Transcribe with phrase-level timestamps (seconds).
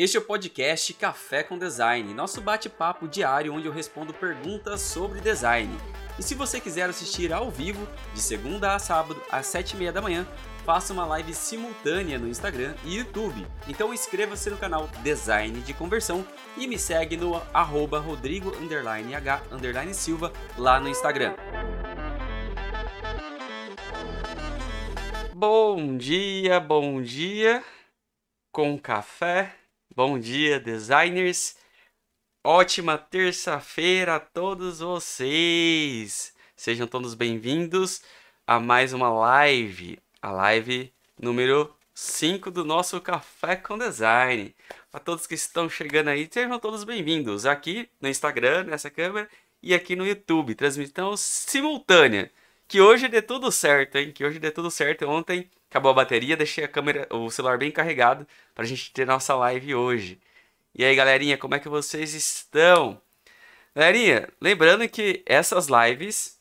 [0.00, 5.20] Este é o podcast Café com Design, nosso bate-papo diário onde eu respondo perguntas sobre
[5.20, 5.70] design.
[6.18, 9.92] E se você quiser assistir ao vivo, de segunda a sábado, às sete e meia
[9.92, 10.26] da manhã,
[10.64, 13.46] faça uma live simultânea no Instagram e YouTube.
[13.68, 16.26] Então inscreva-se no canal Design de Conversão
[16.56, 21.34] e me segue no arroba rodrigo h silva lá no Instagram.
[25.34, 27.62] Bom dia, bom dia,
[28.50, 29.59] com café
[30.02, 31.56] Bom dia, designers!
[32.42, 36.32] Ótima terça-feira a todos vocês!
[36.56, 38.00] Sejam todos bem-vindos
[38.46, 44.56] a mais uma live, a live número 5 do nosso Café com Design.
[44.90, 49.28] Para todos que estão chegando aí, sejam todos bem-vindos aqui no Instagram, nessa câmera,
[49.62, 52.32] e aqui no YouTube, transmissão simultânea.
[52.66, 54.12] Que hoje dê tudo certo, hein?
[54.12, 55.06] Que hoje dê tudo certo.
[55.06, 59.06] Ontem acabou a bateria, deixei a câmera, o celular bem carregado para a gente ter
[59.06, 60.20] nossa live hoje.
[60.74, 63.00] E aí, galerinha, como é que vocês estão?
[63.74, 66.38] Galerinha, lembrando que essas lives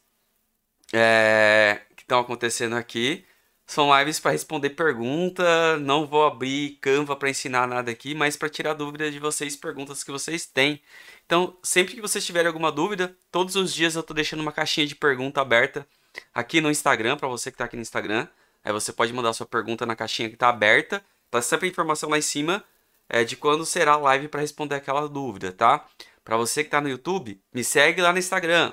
[0.92, 3.24] é, que estão acontecendo aqui
[3.68, 5.78] são lives para responder pergunta.
[5.78, 10.04] Não vou abrir Canva para ensinar nada aqui, mas para tirar dúvida de vocês, perguntas
[10.04, 10.82] que vocês têm.
[11.26, 14.88] Então, sempre que vocês tiverem alguma dúvida, todos os dias eu estou deixando uma caixinha
[14.88, 15.88] de pergunta aberta
[16.34, 18.28] aqui no Instagram, para você que está aqui no Instagram.
[18.70, 21.04] Aí você pode mandar sua pergunta na caixinha que está aberta.
[21.32, 22.64] Tá sempre a informação lá em cima
[23.10, 25.88] é, de quando será a live para responder aquela dúvida, tá?
[26.24, 28.72] Para você que está no YouTube, me segue lá no Instagram,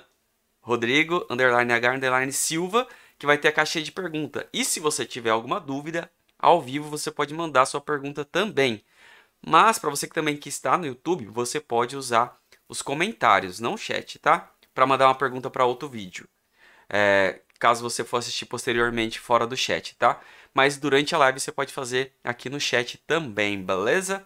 [0.60, 2.86] Rodrigo underline H underline Silva,
[3.18, 4.46] que vai ter a caixinha de pergunta.
[4.52, 8.84] E se você tiver alguma dúvida, ao vivo você pode mandar sua pergunta também.
[9.46, 12.38] Mas para você que também que está no YouTube, você pode usar
[12.68, 14.50] os comentários, não o chat, tá?
[14.74, 16.28] Para mandar uma pergunta para outro vídeo.
[16.86, 20.20] É, caso você for assistir posteriormente fora do chat, tá?
[20.54, 24.24] Mas durante a live você pode fazer aqui no chat também, beleza?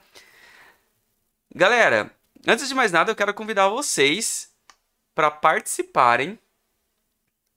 [1.54, 2.14] Galera,
[2.46, 4.50] antes de mais nada, eu quero convidar vocês
[5.14, 6.38] para participarem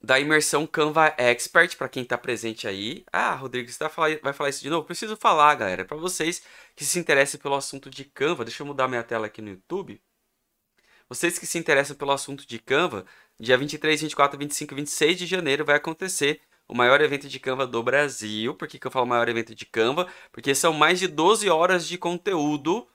[0.01, 3.05] da imersão Canva Expert, para quem está presente aí.
[3.11, 3.79] Ah, Rodrigo, você
[4.21, 4.85] vai falar isso de novo?
[4.85, 6.43] Preciso falar, galera, para vocês
[6.75, 8.43] que se interessem pelo assunto de Canva.
[8.43, 10.01] Deixa eu mudar minha tela aqui no YouTube.
[11.07, 13.05] Vocês que se interessam pelo assunto de Canva,
[13.39, 17.67] Dia 23, 24, 25 e 26 de janeiro vai acontecer o maior evento de Canva
[17.67, 18.55] do Brasil.
[18.55, 20.07] Por que, que eu falo maior evento de Canva?
[20.31, 22.87] Porque são mais de 12 horas de conteúdo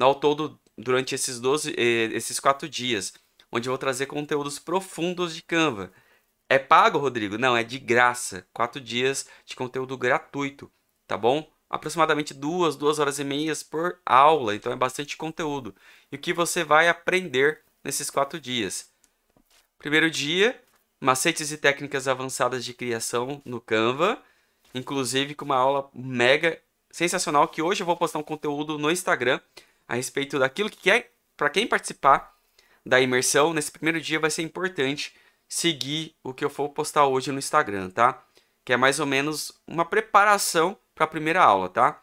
[0.00, 3.14] ao todo durante esses 12, eh, esses 4 dias,
[3.50, 5.92] onde eu vou trazer conteúdos profundos de Canva.
[6.48, 7.38] É pago, Rodrigo?
[7.38, 8.46] Não, é de graça.
[8.52, 10.70] 4 dias de conteúdo gratuito,
[11.06, 11.50] tá bom?
[11.68, 15.74] Aproximadamente duas, duas horas e meias por aula, então é bastante conteúdo.
[16.12, 18.95] E o que você vai aprender nesses quatro dias?
[19.78, 20.60] Primeiro dia,
[21.00, 24.20] macetes e técnicas avançadas de criação no Canva,
[24.74, 26.60] inclusive com uma aula mega
[26.90, 29.40] sensacional que hoje eu vou postar um conteúdo no Instagram
[29.86, 32.34] a respeito daquilo que é para quem participar
[32.84, 35.14] da imersão nesse primeiro dia vai ser importante
[35.48, 38.24] seguir o que eu for postar hoje no Instagram, tá?
[38.64, 42.02] Que é mais ou menos uma preparação para a primeira aula, tá?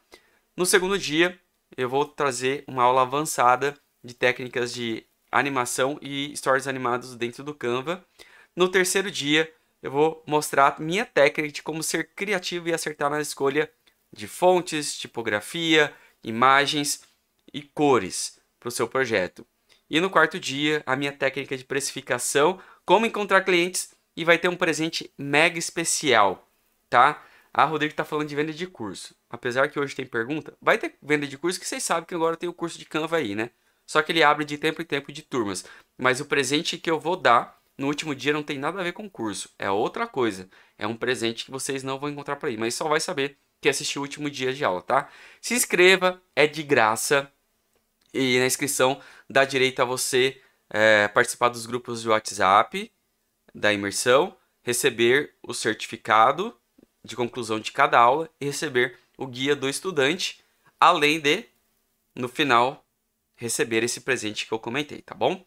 [0.56, 1.40] No segundo dia,
[1.76, 7.54] eu vou trazer uma aula avançada de técnicas de animação e stories animados dentro do
[7.54, 8.06] Canva.
[8.56, 9.52] No terceiro dia,
[9.82, 13.70] eu vou mostrar minha técnica de como ser criativo e acertar na escolha
[14.12, 15.94] de fontes, tipografia,
[16.24, 17.04] imagens
[17.52, 19.46] e cores para o seu projeto.
[19.90, 24.48] E no quarto dia, a minha técnica de precificação, como encontrar clientes e vai ter
[24.48, 26.48] um presente mega especial,
[26.90, 27.24] tá?
[27.54, 29.16] A Rodrigo está falando de venda de curso.
[29.30, 32.38] Apesar que hoje tem pergunta, vai ter venda de curso que vocês sabem que agora
[32.38, 33.50] tem o curso de Canva aí, né?
[33.94, 35.64] Só que ele abre de tempo em tempo de turmas.
[36.00, 38.92] Mas o presente que eu vou dar no último dia não tem nada a ver
[38.92, 39.52] com o curso.
[39.60, 40.50] É outra coisa.
[40.80, 42.58] É um presente que vocês não vão encontrar por aí.
[42.58, 45.12] Mas só vai saber que assistiu o último dia de aula, tá?
[45.40, 47.32] Se inscreva, é de graça.
[48.12, 49.00] E na inscrição
[49.30, 52.92] dá direito a você é, participar dos grupos de WhatsApp
[53.54, 56.58] da imersão, receber o certificado
[57.06, 60.44] de conclusão de cada aula e receber o guia do estudante,
[60.80, 61.46] além de,
[62.16, 62.83] no final,
[63.44, 65.46] receber esse presente que eu comentei, tá bom?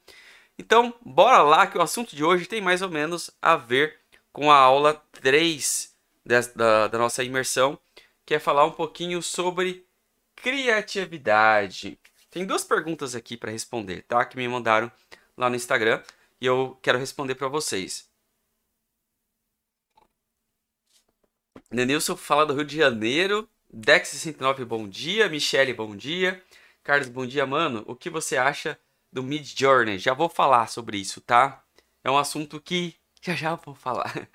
[0.59, 3.99] Então, bora lá que o assunto de hoje tem mais ou menos a ver
[4.33, 5.95] com a aula 3
[6.25, 7.79] da, da nossa imersão,
[8.25, 9.87] que é falar um pouquinho sobre
[10.35, 11.99] criatividade.
[12.31, 14.25] Tem duas perguntas aqui para responder, tá?
[14.25, 14.91] Que me mandaram
[15.37, 16.03] lá no Instagram
[16.41, 18.09] e eu quero responder para vocês.
[21.71, 23.49] Denilson fala do Rio de Janeiro.
[23.75, 25.29] Dex69, bom dia.
[25.29, 26.43] Michele, bom dia.
[26.87, 27.83] Carlos, bom dia, mano.
[27.89, 28.79] O que você acha
[29.13, 29.99] do Mid Journey?
[29.99, 31.61] Já vou falar sobre isso, tá?
[32.05, 34.29] É um assunto que já já vou falar.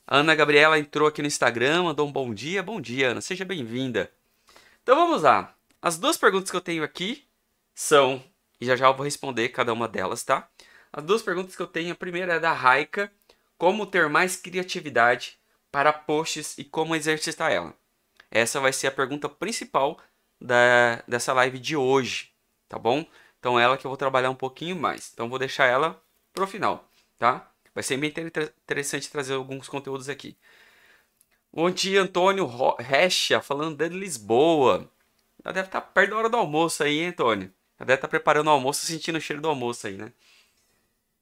[0.06, 2.62] Ana Gabriela entrou aqui no Instagram, mandou um bom dia.
[2.62, 3.20] Bom dia, Ana.
[3.20, 4.11] Seja bem-vinda.
[4.82, 5.55] Então vamos lá.
[5.81, 7.25] As duas perguntas que eu tenho aqui
[7.75, 8.23] são,
[8.61, 10.49] e já já eu vou responder cada uma delas, tá?
[10.93, 13.11] As duas perguntas que eu tenho, a primeira é da Raika,
[13.56, 15.38] como ter mais criatividade
[15.70, 17.73] para posts e como exercitar ela.
[18.31, 19.99] Essa vai ser a pergunta principal
[20.41, 22.32] da, dessa live de hoje,
[22.69, 23.06] tá bom?
[23.38, 25.11] Então ela que eu vou trabalhar um pouquinho mais.
[25.14, 26.03] Então vou deixar ela
[26.35, 26.88] pro final,
[27.19, 27.51] tá?
[27.75, 30.37] Vai ser bem interessante trazer alguns conteúdos aqui.
[31.75, 32.47] Dia, Antônio
[32.79, 34.91] Recha, falando de Lisboa.
[35.45, 37.53] Já deve estar tá perto da hora do almoço aí, hein, Antônio?
[37.79, 40.13] Já deve estar tá preparando o almoço, sentindo o cheiro do almoço aí, né?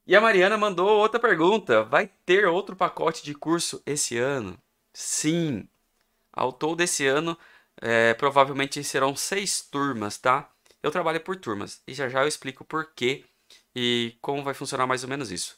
[0.05, 1.83] E a Mariana mandou outra pergunta.
[1.83, 4.57] Vai ter outro pacote de curso esse ano?
[4.93, 5.67] Sim.
[6.33, 7.37] Ao todo esse ano,
[7.81, 10.49] é, provavelmente serão seis turmas, tá?
[10.83, 13.25] Eu trabalho por turmas e já já eu explico por quê
[13.75, 15.57] e como vai funcionar mais ou menos isso.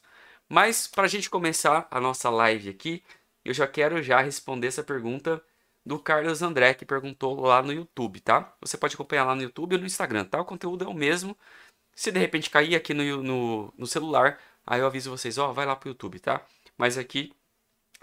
[0.50, 3.04] Mas para a gente começar a nossa live aqui,
[3.44, 5.44] eu já quero já responder essa pergunta
[5.86, 8.56] do Carlos André, que perguntou lá no YouTube, tá?
[8.62, 10.40] Você pode acompanhar lá no YouTube e no Instagram, tá?
[10.40, 11.38] O conteúdo é o mesmo.
[11.96, 15.66] Se de repente cair aqui no, no, no celular, aí eu aviso vocês, ó, vai
[15.66, 16.46] lá pro YouTube, tá?
[16.78, 17.34] Mas aqui,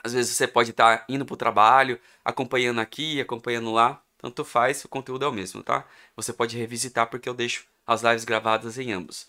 [0.04, 4.84] às vezes você pode estar tá indo pro trabalho, acompanhando aqui, acompanhando lá, tanto faz,
[4.84, 5.86] o conteúdo é o mesmo, tá?
[6.16, 9.28] Você pode revisitar porque eu deixo as lives gravadas em ambos.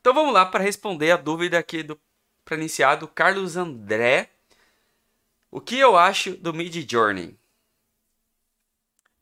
[0.00, 1.98] Então vamos lá para responder a dúvida aqui do
[2.50, 4.28] para iniciar do Carlos André.
[5.52, 7.38] O que eu acho do Mid Journey?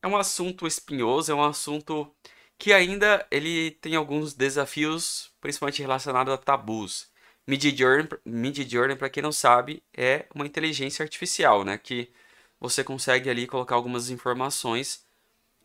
[0.01, 2.11] É um assunto espinhoso, é um assunto
[2.57, 7.11] que ainda ele tem alguns desafios, principalmente relacionados a tabus.
[7.47, 12.11] Mid Journey, Mid Journey para quem não sabe, é uma inteligência artificial, né, que
[12.59, 15.05] você consegue ali colocar algumas informações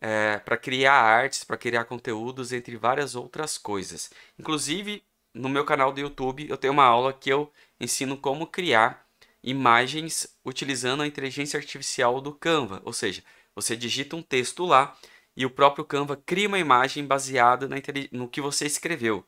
[0.02, 4.10] é, para criar artes, para criar conteúdos, entre várias outras coisas.
[4.38, 5.02] Inclusive,
[5.34, 9.04] no meu canal do YouTube, eu tenho uma aula que eu ensino como criar
[9.42, 12.80] imagens utilizando a inteligência artificial do Canva.
[12.84, 13.22] Ou seja,
[13.54, 14.96] você digita um texto lá
[15.36, 17.68] e o próprio Canva cria uma imagem baseada
[18.12, 19.26] no que você escreveu.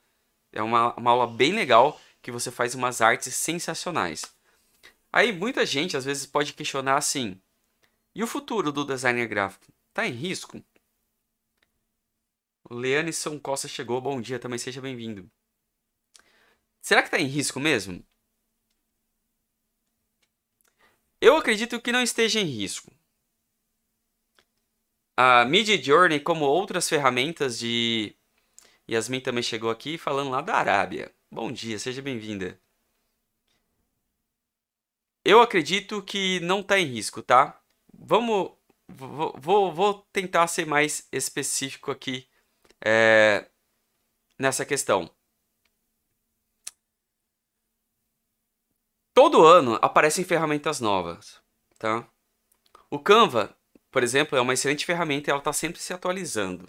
[0.52, 4.24] É uma, uma aula bem legal que você faz umas artes sensacionais.
[5.12, 7.40] Aí muita gente às vezes pode questionar assim:
[8.14, 9.66] e o futuro do designer gráfico?
[9.88, 10.62] Está em risco?
[12.70, 15.30] Leanisson Costa chegou, bom dia, também seja bem-vindo.
[16.86, 18.00] Será que está em risco mesmo?
[21.20, 22.92] Eu acredito que não esteja em risco.
[25.16, 28.14] A Mid Journey, como outras ferramentas de.
[28.88, 31.12] Yasmin também chegou aqui falando lá da Arábia.
[31.28, 32.56] Bom dia, seja bem-vinda.
[35.24, 37.60] Eu acredito que não está em risco, tá?
[37.92, 38.52] Vamos.
[38.86, 42.28] Vou, vou, tentar ser mais específico aqui
[42.80, 43.50] é,
[44.38, 45.15] nessa questão.
[49.16, 51.40] Todo ano aparecem ferramentas novas,
[51.78, 52.06] tá?
[52.90, 53.56] O Canva,
[53.90, 56.68] por exemplo, é uma excelente ferramenta e ela está sempre se atualizando.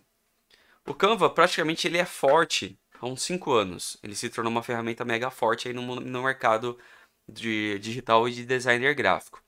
[0.88, 3.98] O Canva, praticamente, ele é forte há uns 5 anos.
[4.02, 6.80] Ele se tornou uma ferramenta mega forte aí no, no mercado
[7.28, 9.44] de digital e de designer gráfico.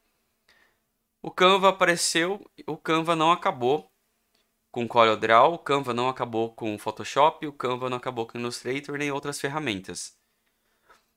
[1.22, 3.89] O Canva apareceu, o Canva não acabou
[4.72, 9.10] com CorelDRAW, o Canva não acabou com Photoshop, o Canva não acabou com Illustrator nem
[9.10, 10.18] outras ferramentas.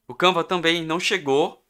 [0.07, 1.62] O Canva também não chegou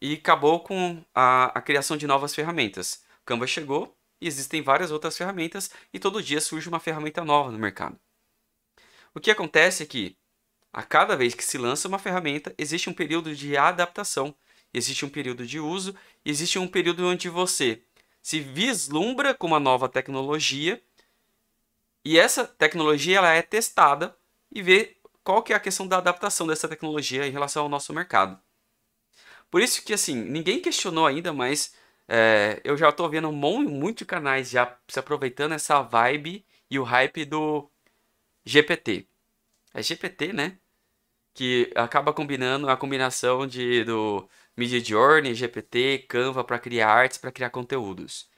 [0.00, 3.02] e acabou com a, a criação de novas ferramentas.
[3.22, 7.50] O Canva chegou e existem várias outras ferramentas e todo dia surge uma ferramenta nova
[7.50, 7.98] no mercado.
[9.14, 10.16] O que acontece é que
[10.72, 14.34] a cada vez que se lança uma ferramenta, existe um período de adaptação,
[14.72, 17.82] existe um período de uso, existe um período onde você
[18.22, 20.80] se vislumbra com uma nova tecnologia
[22.04, 24.16] e essa tecnologia ela é testada
[24.50, 27.92] e vê qual que é a questão da adaptação dessa tecnologia em relação ao nosso
[27.92, 28.40] mercado.
[29.50, 31.74] Por isso que, assim, ninguém questionou ainda, mas
[32.08, 36.78] é, eu já estou vendo um monte, muito canais já se aproveitando essa vibe e
[36.78, 37.70] o hype do
[38.44, 39.06] GPT.
[39.74, 40.58] É GPT, né?
[41.34, 47.32] Que acaba combinando a combinação de, do Mid Journey, GPT, Canva para criar artes, para
[47.32, 48.28] criar conteúdos.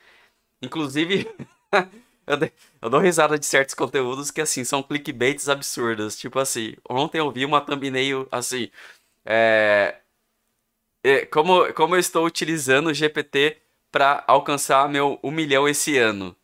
[0.63, 1.29] Inclusive,
[2.27, 2.39] eu,
[2.83, 6.17] eu dou risada de certos conteúdos que, assim, são clickbaits absurdos.
[6.19, 8.71] Tipo assim, ontem eu vi uma thumbnail, assim,
[9.27, 10.02] é,
[11.03, 13.59] é, como, como eu estou utilizando o GPT
[13.91, 16.35] para alcançar meu 1 milhão esse ano.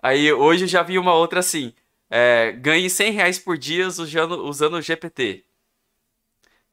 [0.00, 1.74] Aí hoje eu já vi uma outra assim.
[2.10, 5.44] É, ganhe 100 reais por dia usando, usando o GPT.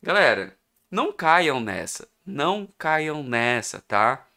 [0.02, 0.58] Galera,
[0.90, 2.08] Não caiam nessa.
[2.26, 4.28] Não caiam nessa, tá?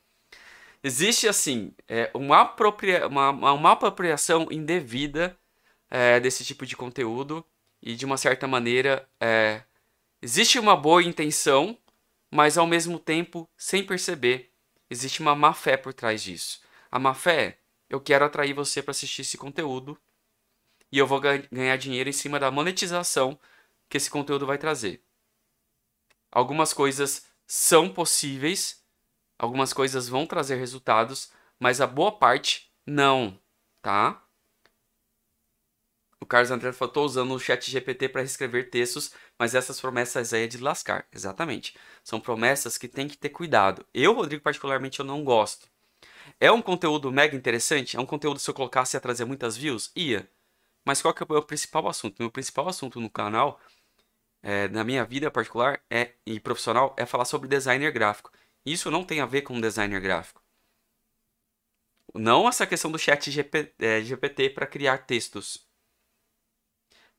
[0.82, 5.36] Existe, assim, é, uma, apropria uma, uma apropriação indevida
[5.90, 7.44] é, desse tipo de conteúdo
[7.82, 9.62] e, de uma certa maneira, é,
[10.24, 11.76] existe uma boa intenção,
[12.30, 14.50] mas ao mesmo tempo, sem perceber,
[14.88, 16.62] existe uma má fé por trás disso.
[16.90, 17.58] A má fé é,
[17.90, 20.00] eu quero atrair você para assistir esse conteúdo
[20.90, 23.38] e eu vou ganhar dinheiro em cima da monetização
[23.86, 25.04] que esse conteúdo vai trazer.
[26.32, 28.82] Algumas coisas são possíveis,
[29.38, 33.38] algumas coisas vão trazer resultados, mas a boa parte não,
[33.82, 34.23] tá?
[36.24, 40.32] O Carlos André falou, tô usando o chat GPT para escrever textos, mas essas promessas
[40.32, 41.06] aí é de lascar.
[41.12, 41.76] Exatamente.
[42.02, 43.84] São promessas que tem que ter cuidado.
[43.92, 45.68] Eu, Rodrigo, particularmente, eu não gosto.
[46.40, 47.98] É um conteúdo mega interessante?
[47.98, 49.92] É um conteúdo se eu colocasse ia trazer muitas views?
[49.94, 50.26] Ia.
[50.82, 52.16] Mas qual que é o meu principal assunto?
[52.18, 53.60] Meu principal assunto no canal,
[54.42, 58.32] é, na minha vida particular é, e profissional, é falar sobre designer gráfico.
[58.64, 60.42] Isso não tem a ver com designer gráfico.
[62.14, 65.68] Não essa questão do chat GP, é, GPT para criar textos.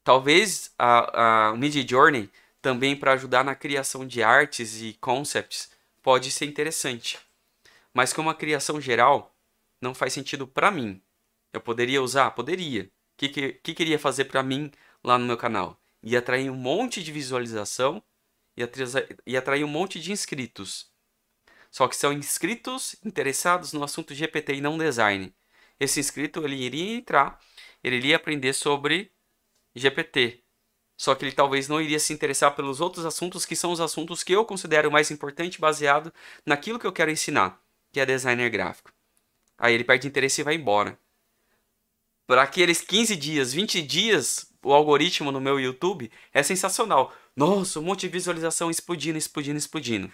[0.05, 2.29] Talvez a, a Mid Journey
[2.61, 5.71] também para ajudar na criação de artes e concepts
[6.03, 7.17] pode ser interessante.
[7.91, 9.35] Mas como uma criação geral
[9.81, 11.01] não faz sentido para mim.
[11.51, 12.29] Eu poderia usar?
[12.31, 14.71] Poderia que, que, que queria fazer para mim
[15.03, 15.81] lá no meu canal?
[16.03, 17.99] Ia atrair um monte de visualização
[18.55, 20.87] e atrair, ia atrair um monte de inscritos.
[21.71, 25.33] Só que são inscritos interessados no assunto GPT e não design.
[25.79, 27.39] Esse inscrito ele iria entrar,
[27.83, 29.11] ele iria aprender sobre
[29.75, 30.41] GPT.
[30.97, 34.23] Só que ele talvez não iria se interessar pelos outros assuntos que são os assuntos
[34.23, 36.13] que eu considero mais importante baseado
[36.45, 38.93] naquilo que eu quero ensinar, que é designer gráfico.
[39.57, 40.97] Aí ele perde interesse e vai embora
[42.27, 47.13] para aqueles 15 dias, 20 dias, o algoritmo no meu YouTube é sensacional.
[47.35, 50.11] Nossa, um monte de visualização explodindo, explodindo, explodindo.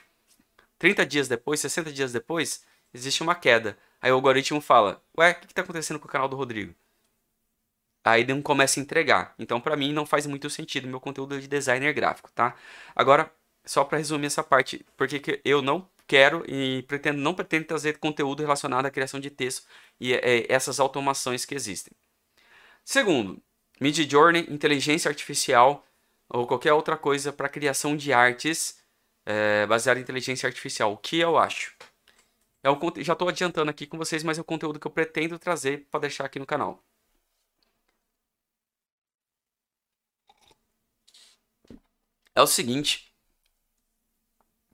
[0.78, 3.78] 30 dias depois, 60 dias depois, existe uma queda.
[4.02, 6.76] Aí o algoritmo fala: Ué, o que está acontecendo com o canal do Rodrigo?
[8.04, 9.36] Aí não começa a entregar.
[9.38, 12.56] Então, para mim, não faz muito sentido meu conteúdo de designer gráfico, tá?
[12.96, 13.32] Agora,
[13.66, 18.42] só para resumir essa parte, porque eu não quero e pretendo, não pretendo trazer conteúdo
[18.42, 19.66] relacionado à criação de texto
[20.00, 21.94] e é, essas automações que existem.
[22.84, 23.42] Segundo,
[23.80, 25.86] Midjourney, inteligência artificial
[26.30, 28.80] ou qualquer outra coisa para criação de artes
[29.26, 30.94] é, baseada em inteligência artificial.
[30.94, 31.76] O que eu acho?
[32.64, 35.40] É um, já estou adiantando aqui com vocês, mas é o conteúdo que eu pretendo
[35.40, 36.84] trazer para deixar aqui no canal.
[42.36, 43.12] É o seguinte,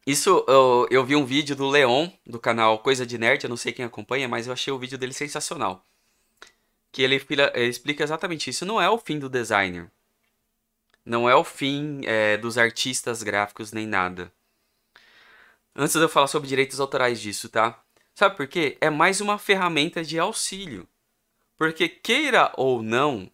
[0.07, 3.57] isso, eu, eu vi um vídeo do Leon, do canal Coisa de Nerd, eu não
[3.57, 5.85] sei quem acompanha, mas eu achei o vídeo dele sensacional.
[6.93, 7.15] Que ele,
[7.53, 8.65] ele explica exatamente isso.
[8.65, 9.91] Não é o fim do designer.
[11.05, 14.31] Não é o fim é, dos artistas gráficos nem nada.
[15.75, 17.83] Antes de eu falar sobre direitos autorais disso, tá?
[18.15, 18.77] Sabe por quê?
[18.79, 20.87] É mais uma ferramenta de auxílio.
[21.57, 23.29] Porque queira ou não,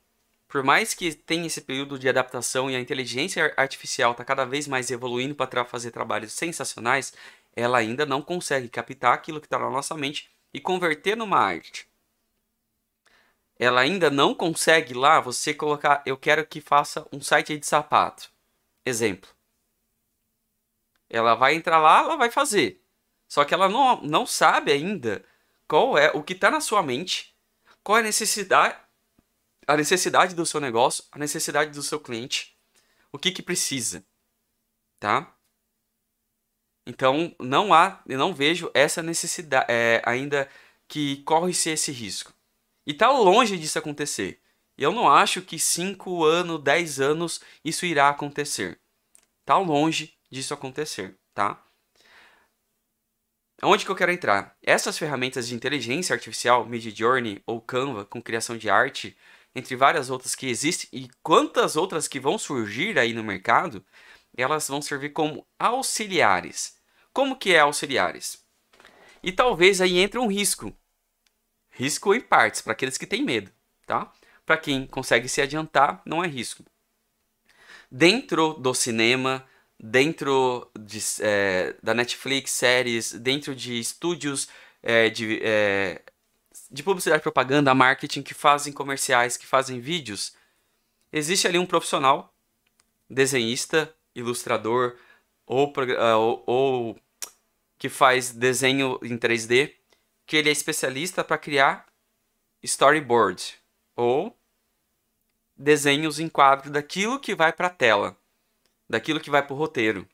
[0.54, 4.68] por mais que tenha esse período de adaptação e a inteligência artificial está cada vez
[4.68, 7.12] mais evoluindo para fazer trabalhos sensacionais,
[7.56, 11.90] ela ainda não consegue captar aquilo que está na nossa mente e converter numa arte.
[13.58, 18.30] Ela ainda não consegue lá você colocar, eu quero que faça um site de sapato.
[18.86, 19.32] Exemplo.
[21.10, 22.80] Ela vai entrar lá, ela vai fazer.
[23.28, 25.26] Só que ela não, não sabe ainda
[25.68, 27.36] qual é o que está na sua mente,
[27.84, 28.83] qual é a necessidade,
[29.68, 32.58] a necessidade do seu negócio, a necessidade do seu cliente,
[33.12, 34.06] o que que precisa,
[35.00, 35.34] tá?
[36.86, 40.50] Então não há, eu não vejo essa necessidade é, ainda
[40.88, 42.34] que corre-se esse risco.
[42.86, 44.42] E tá longe disso acontecer.
[44.78, 48.80] Eu não acho que 5 anos, 10 anos isso irá acontecer.
[49.46, 51.64] Tá longe disso acontecer, tá?
[53.62, 54.58] Onde que eu quero entrar?
[54.62, 59.16] Essas ferramentas de inteligência artificial, Midjourney ou Canva com criação de arte,
[59.56, 63.86] entre várias outras que existem e quantas outras que vão surgir aí no mercado,
[64.36, 66.76] elas vão servir como auxiliares.
[67.12, 68.44] Como que é auxiliares?
[69.22, 70.76] E talvez aí entre um risco.
[71.72, 73.52] Risco em partes, para aqueles que têm medo,
[73.86, 74.12] tá?
[74.46, 76.64] Para quem consegue se adiantar, não é risco.
[77.90, 79.48] Dentro do cinema,
[79.80, 84.48] dentro de, é, da Netflix, séries, dentro de estúdios
[84.82, 86.02] é, de é,
[86.74, 90.36] de publicidade, propaganda, marketing, que fazem comerciais, que fazem vídeos,
[91.12, 92.34] existe ali um profissional,
[93.08, 94.98] desenhista, ilustrador
[95.46, 97.00] ou, uh, ou, ou
[97.78, 99.76] que faz desenho em 3D,
[100.26, 101.86] que ele é especialista para criar
[102.64, 103.54] storyboard
[103.96, 104.36] ou
[105.56, 108.18] desenhos em quadro daquilo que vai para a tela,
[108.90, 110.10] daquilo que vai para o roteiro.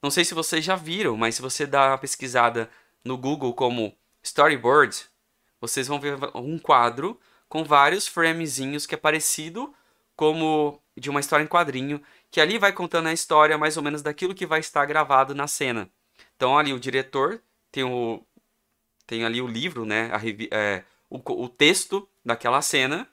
[0.00, 2.70] Não sei se vocês já viram, mas se você dá uma pesquisada
[3.04, 3.92] no Google como
[4.22, 5.09] storyboard,
[5.60, 9.74] vocês vão ver um quadro com vários framezinhos que é parecido
[10.16, 14.02] como de uma história em quadrinho, que ali vai contando a história mais ou menos
[14.02, 15.90] daquilo que vai estar gravado na cena.
[16.36, 18.24] Então ali o diretor tem o
[19.06, 20.20] tem ali o livro, né, a,
[20.56, 23.08] é, o, o texto daquela cena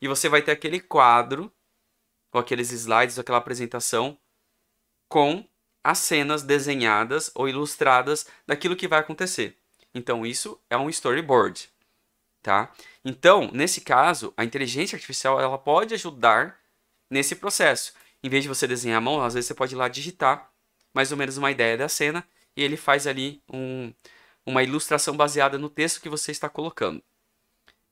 [0.00, 1.50] e você vai ter aquele quadro
[2.30, 4.18] com aqueles slides, aquela apresentação
[5.08, 5.48] com
[5.82, 9.56] as cenas desenhadas ou ilustradas daquilo que vai acontecer.
[9.94, 11.70] Então isso é um storyboard,
[12.42, 12.72] tá?
[13.04, 16.58] Então, nesse caso, a inteligência artificial ela pode ajudar
[17.10, 17.94] nesse processo.
[18.22, 20.50] Em vez de você desenhar a mão, às vezes você pode ir lá digitar
[20.92, 23.92] mais ou menos uma ideia da cena e ele faz ali um,
[24.46, 27.02] uma ilustração baseada no texto que você está colocando.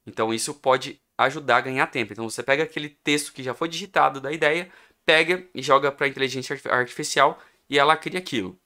[0.07, 2.13] Então isso pode ajudar a ganhar tempo.
[2.13, 4.71] Então você pega aquele texto que já foi digitado da ideia,
[5.05, 8.59] pega e joga para a inteligência artificial e ela cria aquilo.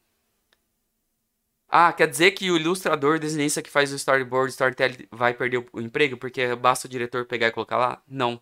[1.68, 5.80] Ah, quer dizer que o ilustrador, desenhista que faz o storyboard, storytelling, vai perder o
[5.80, 8.02] emprego porque basta o diretor pegar e colocar lá?
[8.06, 8.40] Não.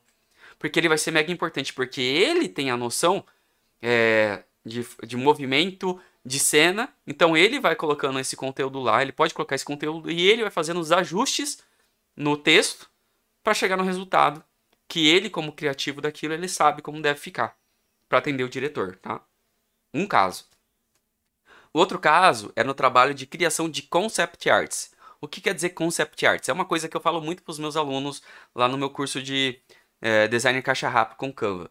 [0.59, 3.25] Porque ele vai ser mega importante, porque ele tem a noção
[3.83, 9.35] é, de, de movimento, de cena, então ele vai colocando esse conteúdo lá, ele pode
[9.35, 11.59] colocar esse conteúdo e ele vai fazendo os ajustes
[12.17, 12.89] no texto
[13.43, 14.43] para chegar no resultado
[14.89, 17.57] que ele, como criativo daquilo, ele sabe como deve ficar
[18.09, 19.23] para atender o diretor, tá?
[19.93, 20.47] Um caso.
[21.75, 24.93] Outro caso é no trabalho de criação de concept arts.
[25.21, 26.49] O que quer dizer concept arts?
[26.49, 28.23] É uma coisa que eu falo muito para os meus alunos
[28.55, 29.61] lá no meu curso de
[30.01, 31.69] é, design caixa rápido com Canva.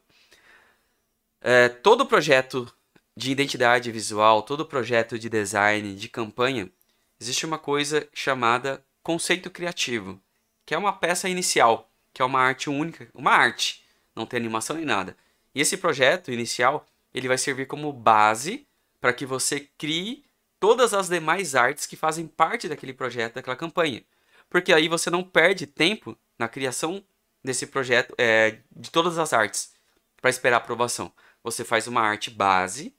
[1.40, 2.70] É, todo projeto
[3.16, 6.70] de identidade visual, todo projeto de design, de campanha,
[7.18, 10.22] existe uma coisa chamada conceito criativo,
[10.66, 14.76] que é uma peça inicial, que é uma arte única, uma arte, não tem animação
[14.76, 15.16] nem nada.
[15.56, 18.68] E esse projeto inicial, ele vai servir como base
[19.04, 20.24] para que você crie
[20.62, 24.02] todas as demais artes que fazem parte daquele projeto, daquela campanha.
[24.50, 27.04] Porque aí você não perde tempo na criação
[27.44, 29.74] desse projeto, é, de todas as artes,
[30.22, 31.12] para esperar aprovação.
[31.44, 32.96] Você faz uma arte base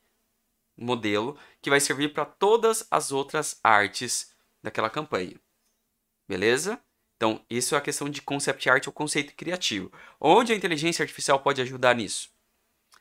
[0.76, 4.30] modelo que vai servir para todas as outras artes
[4.62, 5.40] daquela campanha.
[6.28, 6.78] Beleza?
[7.16, 9.90] Então, isso é a questão de concept art ou conceito criativo.
[10.20, 12.28] Onde a inteligência artificial pode ajudar nisso?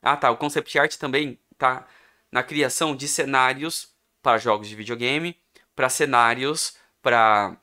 [0.01, 0.31] Ah, tá.
[0.31, 1.85] O concept art também tá
[2.33, 5.37] na criação de cenários para jogos de videogame,
[5.75, 7.55] para cenários para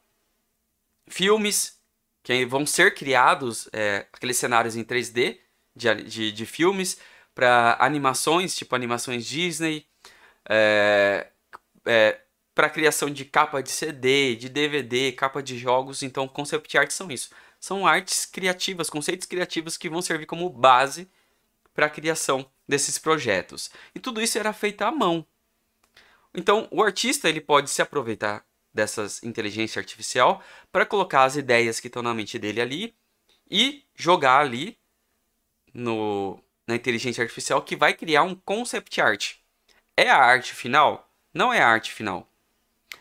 [1.08, 1.76] filmes
[2.22, 5.38] que vão ser criados, é, aqueles cenários em 3D
[5.74, 6.98] de, de, de filmes,
[7.34, 9.86] para animações, tipo animações Disney,
[10.48, 11.26] é,
[11.84, 12.20] é,
[12.54, 16.04] para criação de capa de CD, de DVD, capa de jogos.
[16.04, 17.30] Então, concept art são isso.
[17.58, 21.10] São artes criativas, conceitos criativos que vão servir como base
[21.80, 23.70] para a criação desses projetos.
[23.94, 25.24] E tudo isso era feito à mão.
[26.34, 31.86] Então, o artista ele pode se aproveitar dessas inteligência artificial para colocar as ideias que
[31.86, 32.94] estão na mente dele ali
[33.50, 34.78] e jogar ali
[35.72, 39.36] no, na inteligência artificial que vai criar um concept art.
[39.96, 41.10] É a arte final?
[41.32, 42.28] Não é a arte final.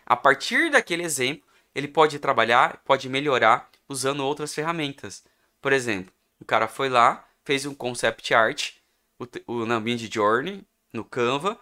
[0.06, 5.26] A partir daquele exemplo, ele pode trabalhar, pode melhorar usando outras ferramentas.
[5.62, 8.74] Por exemplo, o cara foi lá, fez um concept art
[9.18, 11.60] o, o, na Mid Journey, no Canva,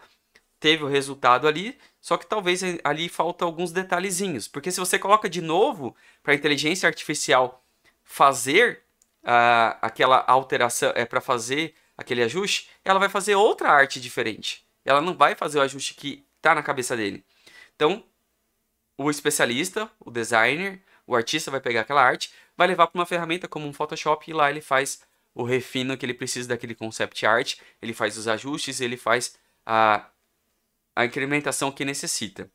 [0.60, 4.50] teve o resultado ali, só que talvez ali falta alguns detalhezinhos.
[4.50, 7.64] Porque se você coloca de novo para a inteligência artificial
[8.04, 8.82] fazer
[9.24, 15.02] uh, aquela alteração, é para fazer aquele ajuste, ela vai fazer outra arte diferente ela
[15.02, 17.24] não vai fazer o ajuste que está na cabeça dele.
[17.76, 18.04] Então,
[18.98, 23.48] o especialista, o designer, o artista vai pegar aquela arte, vai levar para uma ferramenta
[23.48, 25.02] como um Photoshop e lá ele faz
[25.38, 30.10] o refino que ele precisa daquele concept art, ele faz os ajustes, ele faz a,
[30.96, 32.50] a incrementação que necessita.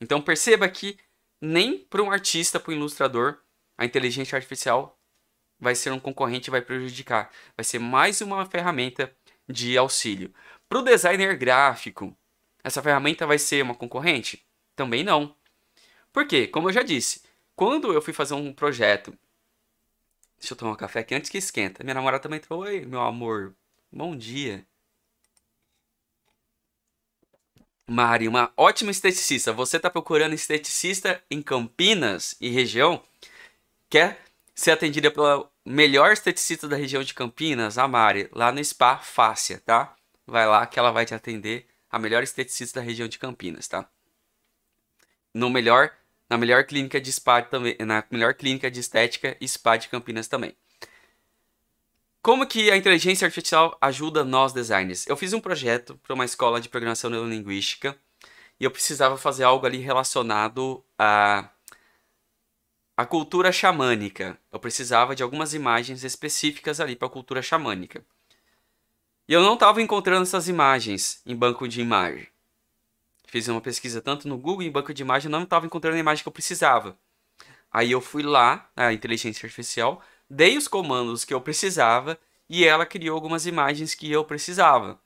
[0.00, 0.98] Então perceba que
[1.38, 3.36] nem para um artista, para um ilustrador,
[3.76, 4.98] a inteligência artificial
[5.60, 7.30] vai ser um concorrente e vai prejudicar.
[7.54, 9.14] Vai ser mais uma ferramenta
[9.46, 10.32] de auxílio.
[10.70, 12.16] Para o designer gráfico,
[12.64, 14.42] essa ferramenta vai ser uma concorrente?
[14.74, 15.36] Também não.
[16.10, 16.46] Por quê?
[16.46, 17.20] Como eu já disse,
[17.54, 19.12] quando eu fui fazer um projeto.
[20.42, 21.84] Deixa eu tomar um café aqui antes que esquenta.
[21.84, 22.62] Minha namorada também entrou.
[22.62, 23.54] Oi, meu amor.
[23.92, 24.66] Bom dia.
[27.88, 29.52] Mari, uma ótima esteticista.
[29.52, 33.00] Você está procurando esteticista em Campinas e região?
[33.88, 34.20] Quer
[34.52, 37.78] ser atendida pela melhor esteticista da região de Campinas?
[37.78, 39.94] A Mari, lá no Spa Fácia, tá?
[40.26, 43.88] vai lá que ela vai te atender a melhor esteticista da região de Campinas, tá?
[45.32, 45.92] No melhor,
[46.32, 50.56] na melhor clínica de spa também, na melhor clínica de estética spa de Campinas também.
[52.22, 55.06] Como que a inteligência artificial ajuda nós designers?
[55.06, 57.94] Eu fiz um projeto para uma escola de programação neurolinguística
[58.58, 61.50] e eu precisava fazer algo ali relacionado a
[62.96, 64.38] a cultura xamânica.
[64.50, 68.02] Eu precisava de algumas imagens específicas ali para a cultura xamânica.
[69.28, 72.26] E eu não estava encontrando essas imagens em banco de imagem.
[73.32, 76.22] Fiz uma pesquisa tanto no Google em banco de imagem, não estava encontrando a imagem
[76.22, 76.98] que eu precisava.
[77.72, 82.84] Aí eu fui lá, a inteligência artificial, dei os comandos que eu precisava e ela
[82.84, 85.00] criou algumas imagens que eu precisava.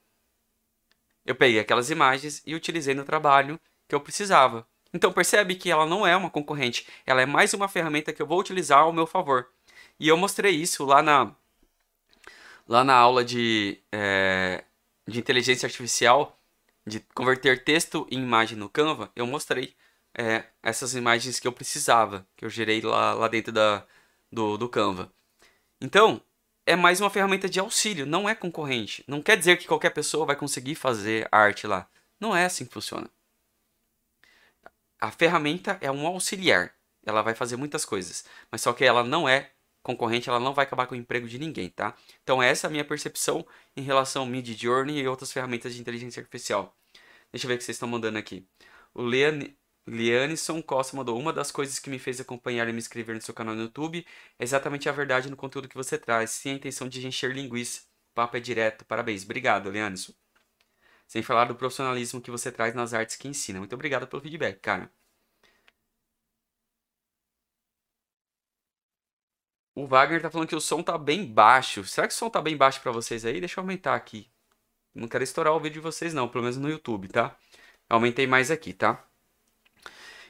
[1.24, 4.66] Eu peguei aquelas imagens e utilizei no trabalho que eu precisava.
[4.92, 8.26] Então percebe que ela não é uma concorrente, ela é mais uma ferramenta que eu
[8.26, 9.46] vou utilizar ao meu favor.
[10.00, 11.32] E eu mostrei isso lá na,
[12.66, 14.64] lá na aula de, é,
[15.06, 16.35] de inteligência artificial,
[16.86, 19.74] de converter texto em imagem no Canva, eu mostrei
[20.16, 23.84] é, essas imagens que eu precisava, que eu gerei lá, lá dentro da,
[24.30, 25.12] do, do Canva.
[25.80, 26.22] Então,
[26.64, 29.04] é mais uma ferramenta de auxílio, não é concorrente.
[29.06, 31.88] Não quer dizer que qualquer pessoa vai conseguir fazer arte lá.
[32.20, 33.10] Não é assim que funciona.
[35.00, 36.74] A ferramenta é um auxiliar.
[37.04, 39.52] Ela vai fazer muitas coisas, mas só que ela não é
[39.86, 41.96] concorrente, ela não vai acabar com o emprego de ninguém, tá?
[42.24, 43.46] Então essa é a minha percepção
[43.76, 46.76] em relação ao Mid Journey e outras ferramentas de inteligência artificial.
[47.32, 48.44] Deixa eu ver o que vocês estão mandando aqui.
[48.92, 49.42] O Leon
[49.86, 53.32] Lianisson Costa mandou uma das coisas que me fez acompanhar e me inscrever no seu
[53.32, 54.04] canal no YouTube
[54.38, 57.82] é exatamente a verdade no conteúdo que você traz, sem a intenção de encher linguiça.
[58.10, 58.84] O papo é direto.
[58.84, 59.24] Parabéns.
[59.24, 60.12] Obrigado, Lianisson.
[61.06, 63.60] Sem falar do profissionalismo que você traz nas artes que ensina.
[63.60, 64.90] Muito obrigado pelo feedback, cara.
[69.76, 71.84] O Wagner tá falando que o som tá bem baixo.
[71.84, 73.38] Será que o som tá bem baixo para vocês aí?
[73.38, 74.26] Deixa eu aumentar aqui.
[74.94, 77.36] Não quero estourar o vídeo de vocês não, pelo menos no YouTube, tá?
[77.88, 79.04] aumentei mais aqui, tá?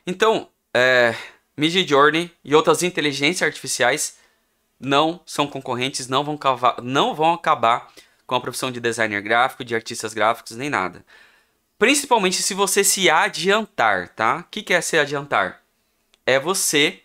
[0.07, 1.15] Então, é,
[1.57, 4.19] Midjourney e outras inteligências artificiais
[4.79, 7.91] não são concorrentes, não vão, cavar, não vão acabar
[8.27, 11.05] com a profissão de designer gráfico, de artistas gráficos, nem nada.
[11.79, 14.39] Principalmente se você se adiantar, tá?
[14.39, 15.63] O que, que é se adiantar?
[16.25, 17.03] É você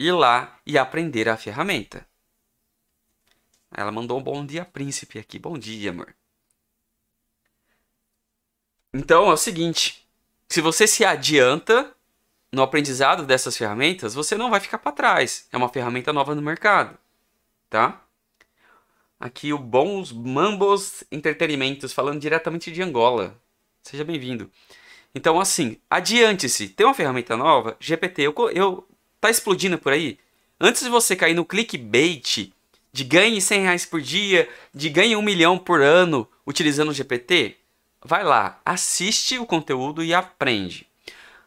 [0.00, 2.06] ir lá e aprender a ferramenta.
[3.70, 5.38] Ela mandou um bom dia, príncipe, aqui.
[5.38, 6.14] Bom dia, amor.
[8.92, 10.08] Então é o seguinte:
[10.48, 11.94] se você se adianta
[12.50, 15.46] no aprendizado dessas ferramentas, você não vai ficar para trás.
[15.52, 16.98] É uma ferramenta nova no mercado,
[17.68, 18.02] tá?
[19.20, 23.38] Aqui o Bons Mambos Entretenimentos, falando diretamente de Angola.
[23.82, 24.50] Seja bem-vindo.
[25.14, 26.70] Então, assim, adiante-se.
[26.70, 28.88] Tem uma ferramenta nova, GPT, eu, eu,
[29.20, 30.18] tá explodindo por aí.
[30.60, 32.52] Antes de você cair no clickbait
[32.92, 37.56] de ganhe 100 reais por dia, de ganhe um milhão por ano utilizando o GPT,
[38.04, 40.86] vai lá, assiste o conteúdo e aprende.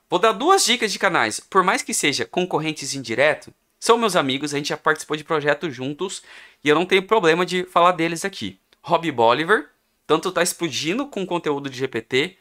[0.10, 4.54] Vou dar duas dicas de canais, por mais que seja concorrentes indireto, são meus amigos,
[4.54, 6.24] a gente já participou de projetos juntos
[6.64, 8.58] e eu não tenho problema de falar deles aqui.
[8.82, 9.66] Rob Bolivar,
[10.08, 12.38] tanto tá explodindo com conteúdo de GPT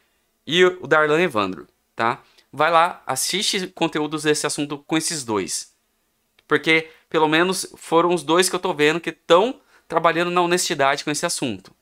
[0.46, 1.66] e o Darlan Evandro,
[1.96, 2.22] tá?
[2.52, 5.72] Vai lá, assiste conteúdos desse assunto com esses dois.
[6.46, 11.02] Porque pelo menos foram os dois que eu tô vendo que estão trabalhando na honestidade
[11.02, 11.74] com esse assunto.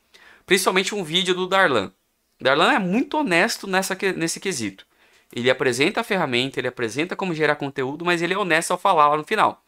[0.47, 1.93] Principalmente um vídeo do Darlan.
[2.41, 4.87] Darlan é muito honesto nessa, nesse quesito.
[5.33, 9.09] Ele apresenta a ferramenta, ele apresenta como gerar conteúdo, mas ele é honesto ao falar
[9.09, 9.63] lá no final.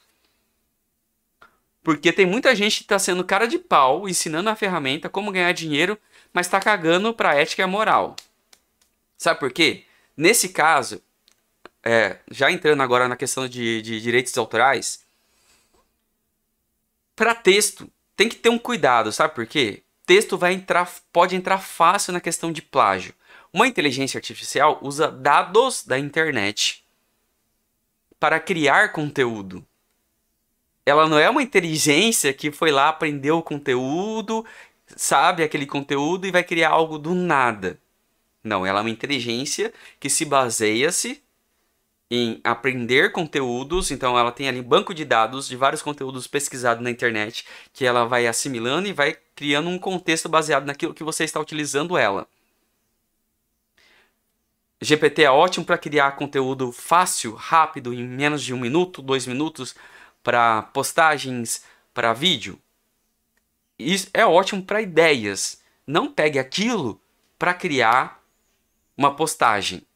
[1.83, 5.53] Porque tem muita gente que está sendo cara de pau, ensinando a ferramenta como ganhar
[5.53, 5.99] dinheiro,
[6.33, 8.17] mas está cagando para a ética e a moral.
[9.19, 9.85] Sabe por quê?
[10.16, 11.03] Nesse caso,
[11.83, 15.05] é, já entrando agora na questão de, de direitos autorais,
[17.16, 19.83] para texto tem que ter um cuidado, sabe por quê?
[20.07, 23.14] texto vai entrar, pode entrar fácil na questão de plágio.
[23.53, 26.85] Uma inteligência artificial usa dados da internet
[28.18, 29.64] para criar conteúdo.
[30.85, 34.44] Ela não é uma inteligência que foi lá, aprendeu o conteúdo,
[34.96, 37.79] sabe aquele conteúdo e vai criar algo do nada.
[38.42, 41.22] Não, ela é uma inteligência que se baseia-se
[42.11, 46.85] em aprender conteúdos, então ela tem ali um banco de dados de vários conteúdos pesquisados
[46.85, 51.24] na internet que ela vai assimilando e vai criando um contexto baseado naquilo que você
[51.24, 52.28] está utilizando ela.
[54.83, 59.74] GPT é ótimo para criar conteúdo fácil, rápido, em menos de um minuto, dois minutos,
[60.22, 62.59] para postagens, para vídeo.
[63.78, 65.62] Isso é ótimo para ideias.
[65.87, 67.00] Não pegue aquilo
[67.38, 68.22] para criar
[69.03, 69.87] uma postagem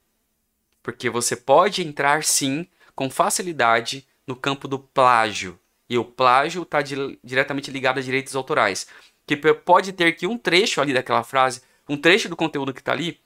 [0.87, 2.64] porque você pode entrar sim
[2.95, 5.59] com facilidade no campo do plágio.
[5.90, 8.87] E o plágio está di diretamente ligado a direitos autorais.
[9.27, 12.92] Que pode ter que um trecho ali daquela frase, um trecho do conteúdo que está
[12.92, 13.19] ali,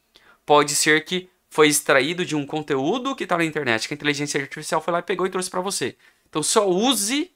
[0.47, 4.41] pode ser que foi extraído de um conteúdo que está na internet, que a inteligência
[4.41, 5.99] artificial foi lá e pegou e trouxe para você.
[6.31, 7.31] Então só use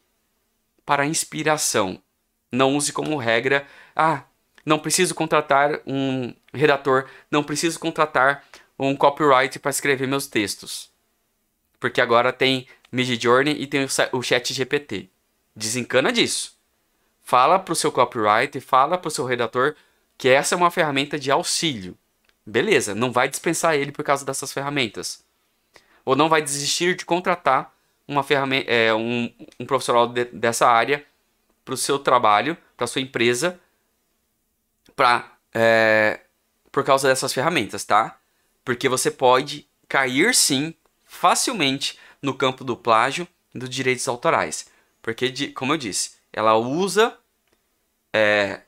[0.87, 2.03] para inspiração.
[2.51, 4.23] Não use como regra, ah,
[4.65, 8.45] não preciso contratar um redator, não preciso contratar
[8.79, 10.91] um copyright para escrever meus textos.
[11.79, 15.09] Porque agora tem Midjourney e tem o chat GPT.
[15.55, 16.57] Desencana disso.
[17.23, 19.75] Fala para o seu copyright, fala para o seu redator
[20.17, 21.97] que essa é uma ferramenta de auxílio.
[22.47, 25.25] Beleza, não vai dispensar ele por causa dessas ferramentas.
[26.05, 27.75] Ou não vai desistir de contratar
[28.07, 31.05] uma ferramenta, é, um, um profissional de, dessa área
[31.65, 33.59] para o seu trabalho, para sua empresa,
[34.95, 36.21] pra, é,
[36.75, 38.19] por causa dessas ferramentas, tá?
[38.65, 44.67] Porque você pode cair sim facilmente no campo do plágio e dos direitos autorais.
[45.01, 47.17] Porque, como eu disse, ela usa
[48.13, 48.63] é,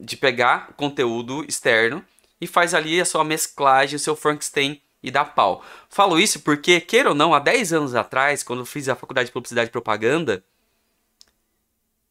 [0.00, 2.02] de pegar conteúdo externo
[2.40, 5.62] e faz ali a sua mesclagem, o seu Frankenstein e dá pau.
[5.90, 9.26] Falo isso porque, queira ou não, há 10 anos atrás, quando eu fiz a faculdade
[9.26, 10.42] de Publicidade e Propaganda,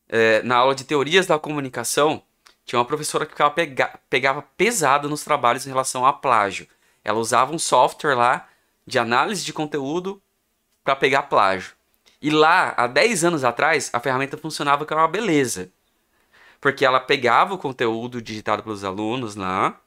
[0.07, 2.21] é, na aula de Teorias da Comunicação,
[2.65, 6.67] tinha uma professora que pega, pegava pesado nos trabalhos em relação a plágio.
[7.03, 8.47] Ela usava um software lá
[8.85, 10.21] de análise de conteúdo
[10.83, 11.73] para pegar plágio.
[12.21, 15.69] E lá, há 10 anos atrás, a ferramenta funcionava que era uma beleza.
[16.61, 19.77] Porque ela pegava o conteúdo digitado pelos alunos lá,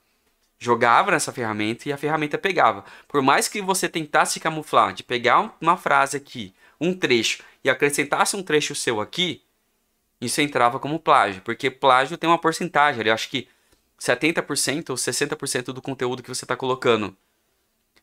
[0.59, 2.83] jogava nessa ferramenta e a ferramenta pegava.
[3.07, 8.35] Por mais que você tentasse camuflar, de pegar uma frase aqui, um trecho, e acrescentasse
[8.35, 9.41] um trecho seu aqui,
[10.19, 11.41] isso entrava como plágio.
[11.41, 13.47] Porque plágio tem uma porcentagem, eu acho que
[13.99, 17.15] 70% ou 60% do conteúdo que você está colocando.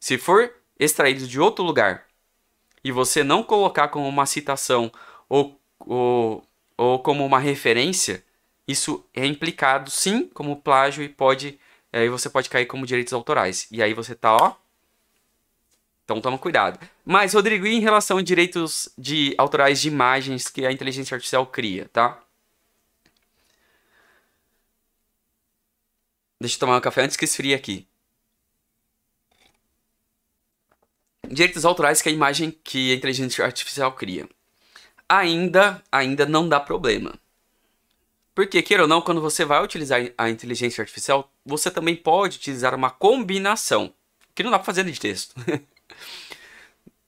[0.01, 2.07] Se for extraído de outro lugar
[2.83, 4.91] e você não colocar como uma citação
[5.29, 6.47] ou, ou,
[6.77, 8.25] ou como uma referência,
[8.67, 11.59] isso é implicado sim como plágio e pode
[11.93, 13.69] aí você pode cair como direitos autorais.
[13.71, 14.55] E aí você tá, ó.
[16.05, 16.79] Então toma cuidado.
[17.05, 21.47] Mas, Rodrigo, e em relação a direitos de autorais de imagens que a inteligência artificial
[21.47, 22.21] cria, tá?
[26.41, 27.87] Deixa eu tomar um café antes que esfrie aqui.
[31.35, 34.29] direitos autorais que a imagem que a inteligência artificial cria.
[35.09, 37.15] Ainda, ainda não dá problema.
[38.35, 42.75] Porque, queira ou não, quando você vai utilizar a inteligência artificial, você também pode utilizar
[42.75, 43.95] uma combinação,
[44.35, 45.35] que não dá para fazer de texto.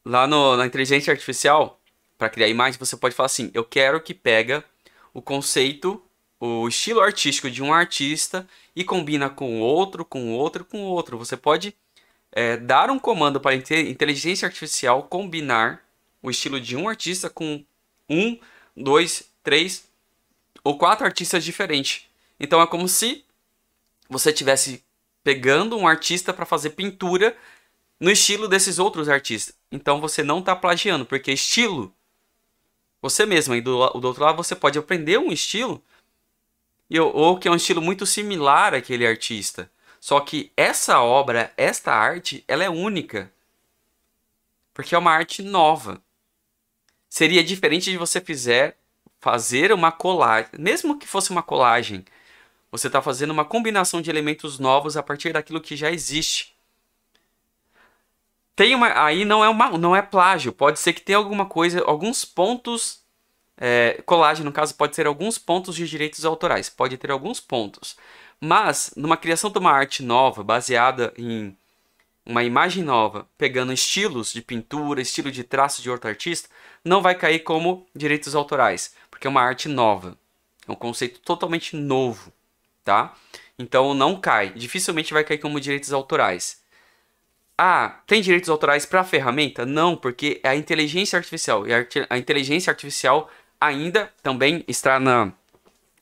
[0.04, 1.80] Lá no, na inteligência artificial,
[2.16, 4.64] para criar imagem, você pode falar assim: eu quero que pega
[5.12, 6.02] o conceito,
[6.38, 11.18] o estilo artístico de um artista e combina com outro, com outro, com outro.
[11.18, 11.74] Você pode
[12.32, 15.82] é, dar um comando para a inteligência artificial combinar
[16.22, 17.64] o estilo de um artista com
[18.08, 18.38] um,
[18.76, 19.84] dois, três
[20.62, 22.04] ou quatro artistas diferentes.
[22.38, 23.24] Então é como se
[24.08, 24.84] você estivesse
[25.24, 27.36] pegando um artista para fazer pintura
[27.98, 29.54] no estilo desses outros artistas.
[29.70, 31.94] Então você não está plagiando, porque estilo
[33.00, 35.82] você mesmo, e do, do outro lado você pode aprender um estilo
[37.12, 39.70] ou que é um estilo muito similar àquele artista.
[40.00, 43.32] Só que essa obra, esta arte, ela é única.
[44.72, 46.00] Porque é uma arte nova.
[47.08, 48.76] Seria diferente de você fizer
[49.20, 52.04] fazer uma colagem, mesmo que fosse uma colagem,
[52.70, 56.55] você está fazendo uma combinação de elementos novos a partir daquilo que já existe.
[58.56, 60.52] Tem uma, aí não é uma, não é plágio.
[60.52, 63.06] Pode ser que tenha alguma coisa, alguns pontos
[63.58, 66.68] é, colagem no caso pode ser alguns pontos de direitos autorais.
[66.68, 67.96] Pode ter alguns pontos.
[68.40, 71.56] Mas, numa criação de uma arte nova, baseada em
[72.24, 76.48] uma imagem nova, pegando estilos de pintura, estilo de traço de outro artista,
[76.84, 80.18] não vai cair como direitos autorais, porque é uma arte nova.
[80.68, 82.32] É um conceito totalmente novo,
[82.84, 83.14] tá?
[83.58, 86.60] Então não cai, dificilmente vai cair como direitos autorais.
[87.58, 89.64] Ah, tem direitos autorais para a ferramenta?
[89.64, 91.66] Não, porque é a inteligência artificial.
[91.66, 91.72] E
[92.10, 95.32] a inteligência artificial ainda também está na.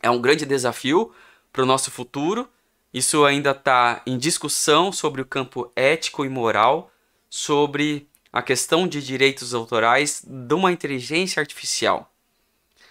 [0.02, 1.14] É um grande desafio,
[1.54, 2.50] para o nosso futuro.
[2.92, 6.90] Isso ainda está em discussão sobre o campo ético e moral,
[7.30, 12.12] sobre a questão de direitos autorais de uma inteligência artificial.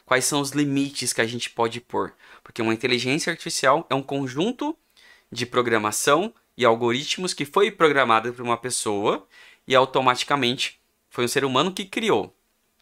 [0.05, 2.13] Quais são os limites que a gente pode pôr?
[2.41, 4.75] Porque uma inteligência artificial é um conjunto
[5.31, 9.27] de programação e algoritmos que foi programado por uma pessoa
[9.67, 12.35] e automaticamente foi um ser humano que criou.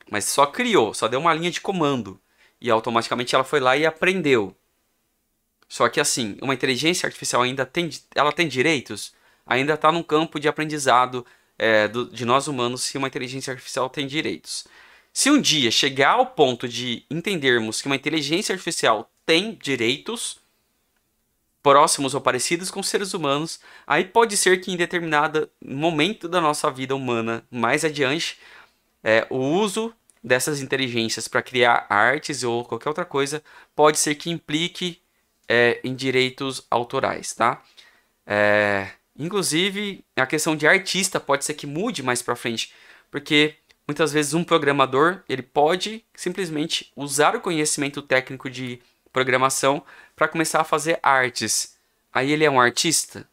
[0.10, 2.20] Mas só criou, só deu uma linha de comando
[2.60, 4.56] e automaticamente ela foi lá e aprendeu.
[5.68, 9.14] Só que assim, uma inteligência artificial ainda tem, ela tem direitos?
[9.46, 11.26] Ainda está num campo de aprendizado
[11.58, 14.68] é, do, de nós humanos se uma inteligência artificial tem direitos.
[15.14, 20.41] Se um dia chegar ao ponto de entendermos que uma inteligência artificial tem direitos
[21.64, 26.70] próximos ou parecidos com seres humanos, aí pode ser que em determinado momento da nossa
[26.72, 28.38] vida humana, mais adiante,
[29.04, 29.94] é, o uso
[30.24, 33.44] dessas inteligências para criar artes ou qualquer outra coisa
[33.76, 35.02] pode ser que implique
[35.48, 37.62] é, em direitos autorais, tá?
[38.26, 42.74] É, inclusive, a questão de artista pode ser que mude mais para frente,
[43.10, 43.56] porque
[43.88, 49.84] muitas vezes um programador ele pode simplesmente usar o conhecimento técnico de programação
[50.16, 51.78] para começar a fazer artes.
[52.14, 53.28] Aí ele é um artista?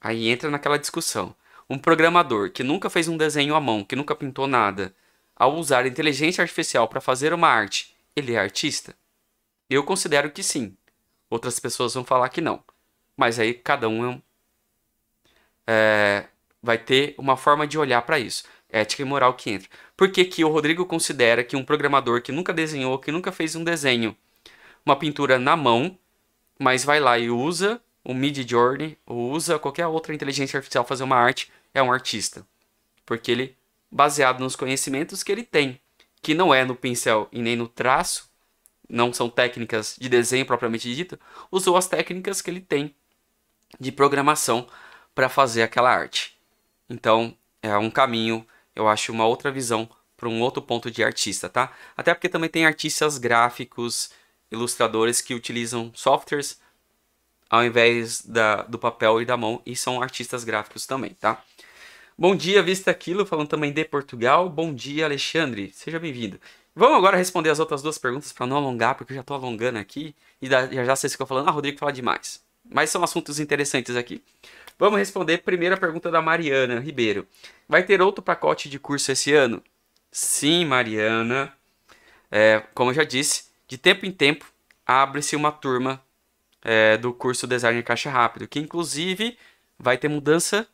[0.00, 1.34] Aí entra naquela discussão.
[1.68, 4.94] Um programador que nunca fez um desenho à mão, que nunca pintou nada,
[5.34, 8.94] ao usar inteligência artificial para fazer uma arte, ele é artista?
[9.68, 10.76] Eu considero que sim.
[11.28, 12.62] Outras pessoas vão falar que não.
[13.16, 14.22] Mas aí cada um é,
[15.66, 16.24] é
[16.62, 18.44] vai ter uma forma de olhar para isso.
[18.70, 19.68] Ética e moral que entra.
[19.96, 23.54] Por que, que o Rodrigo considera que um programador que nunca desenhou, que nunca fez
[23.54, 24.16] um desenho,
[24.84, 25.98] uma pintura na mão,
[26.58, 31.04] mas vai lá e usa o Mid Journey ou usa qualquer outra inteligência artificial fazer
[31.04, 32.46] uma arte, é um artista.
[33.06, 33.56] Porque ele,
[33.90, 35.80] baseado nos conhecimentos que ele tem,
[36.20, 38.30] que não é no pincel e nem no traço,
[38.88, 41.18] não são técnicas de desenho propriamente dito,
[41.50, 42.94] usou as técnicas que ele tem
[43.80, 44.66] de programação
[45.14, 46.36] para fazer aquela arte.
[46.88, 51.48] Então, é um caminho, eu acho uma outra visão para um outro ponto de artista,
[51.48, 51.72] tá?
[51.96, 54.10] Até porque também tem artistas gráficos,
[54.54, 56.58] ilustradores que utilizam softwares
[57.50, 61.42] ao invés da, do papel e da mão e são artistas gráficos também, tá?
[62.16, 64.48] Bom dia, Vista Aquilo, falando também de Portugal.
[64.48, 66.40] Bom dia, Alexandre, seja bem-vindo.
[66.74, 69.78] Vamos agora responder as outras duas perguntas para não alongar, porque eu já estou alongando
[69.78, 72.42] aqui e já já vocês ficam falando, ah, Rodrigo fala demais.
[72.68, 74.22] Mas são assuntos interessantes aqui.
[74.78, 77.26] Vamos responder primeiro a pergunta da Mariana Ribeiro.
[77.68, 79.62] Vai ter outro pacote de curso esse ano?
[80.10, 81.52] Sim, Mariana.
[82.30, 84.46] É, como eu já disse, de tempo em tempo
[84.86, 86.02] abre-se uma turma
[86.62, 89.36] é, do curso Design Caixa Rápido, que inclusive
[89.78, 90.66] vai ter mudança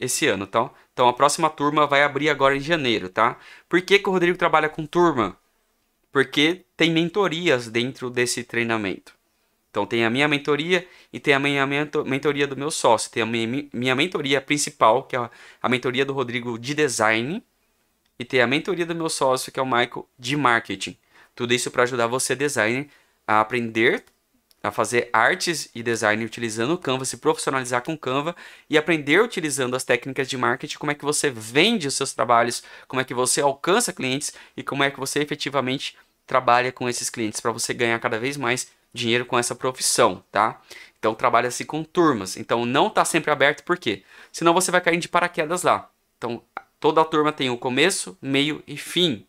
[0.00, 0.70] esse ano, tá?
[0.92, 3.38] Então a próxima turma vai abrir agora em janeiro, tá?
[3.68, 5.36] Por que, que o Rodrigo trabalha com turma?
[6.10, 9.14] Porque tem mentorias dentro desse treinamento.
[9.70, 13.10] Então tem a minha mentoria e tem a minha mentoria do meu sócio.
[13.10, 15.30] Tem a minha, minha mentoria principal, que é
[15.62, 17.42] a mentoria do Rodrigo de design,
[18.18, 20.98] e tem a mentoria do meu sócio, que é o Michael de marketing.
[21.34, 22.88] Tudo isso para ajudar você, designer,
[23.26, 24.04] a aprender
[24.62, 28.36] a fazer artes e design utilizando o Canva, se profissionalizar com o Canva
[28.70, 32.62] e aprender utilizando as técnicas de marketing, como é que você vende os seus trabalhos,
[32.86, 37.10] como é que você alcança clientes e como é que você efetivamente trabalha com esses
[37.10, 40.60] clientes para você ganhar cada vez mais dinheiro com essa profissão, tá?
[40.98, 42.36] Então trabalha-se com turmas.
[42.36, 44.04] Então não está sempre aberto, por quê?
[44.30, 45.90] Senão você vai cair de paraquedas lá.
[46.16, 46.40] Então
[46.78, 49.26] toda a turma tem o começo, meio e fim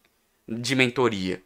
[0.47, 1.41] de mentoria.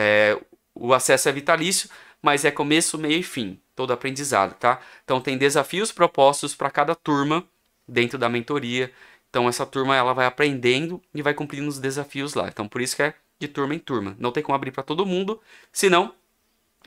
[0.00, 0.40] É,
[0.76, 1.90] o acesso é vitalício,
[2.22, 4.80] mas é começo, meio e fim, todo aprendizado, tá?
[5.02, 7.44] Então tem desafios propostos para cada turma
[7.86, 8.92] dentro da mentoria.
[9.28, 12.46] Então essa turma ela vai aprendendo e vai cumprindo os desafios lá.
[12.46, 14.14] Então por isso que é de turma em turma.
[14.20, 15.40] Não tem como abrir para todo mundo,
[15.72, 16.14] senão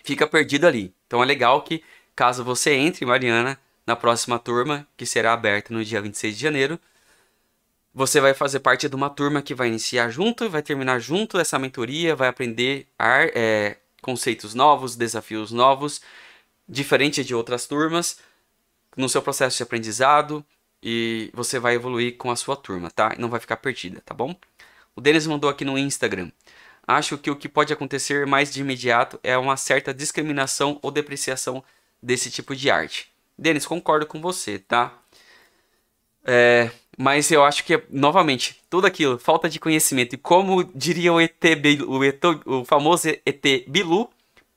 [0.06, 0.93] fica perdido ali.
[1.06, 1.84] Então é legal que
[2.15, 6.80] caso você entre, Mariana, na próxima turma, que será aberta no dia 26 de janeiro,
[7.93, 11.60] você vai fazer parte de uma turma que vai iniciar junto vai terminar junto essa
[11.60, 16.01] mentoria, vai aprender ar, é, conceitos novos, desafios novos,
[16.67, 18.19] diferente de outras turmas,
[18.95, 20.45] no seu processo de aprendizado
[20.82, 23.15] e você vai evoluir com a sua turma, tá?
[23.17, 24.36] Não vai ficar perdida, tá bom?
[24.95, 26.32] O Denis mandou aqui no Instagram.
[26.88, 31.63] Acho que o que pode acontecer mais de imediato é uma certa discriminação ou depreciação
[32.01, 33.12] desse tipo de arte.
[33.38, 34.93] Denis, concordo com você, tá?
[36.23, 40.13] É, mas eu acho que, novamente, tudo aquilo, falta de conhecimento.
[40.13, 41.43] E como diria o ET,
[41.88, 44.10] o, ET, o famoso ET Bilu,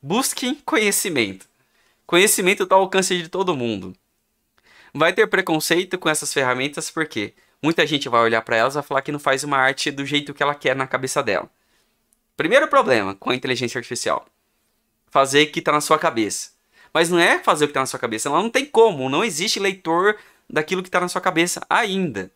[0.02, 1.46] busquem conhecimento.
[2.06, 3.94] Conhecimento está ao alcance de todo mundo.
[4.92, 8.82] Vai ter preconceito com essas ferramentas porque muita gente vai olhar para elas e vai
[8.82, 11.50] falar que não faz uma arte do jeito que ela quer na cabeça dela.
[12.36, 14.26] Primeiro problema com a inteligência artificial:
[15.10, 16.50] fazer o que está na sua cabeça.
[16.92, 19.24] Mas não é fazer o que está na sua cabeça, ela não tem como, não
[19.24, 20.16] existe leitor
[20.48, 22.30] daquilo que está na sua cabeça ainda.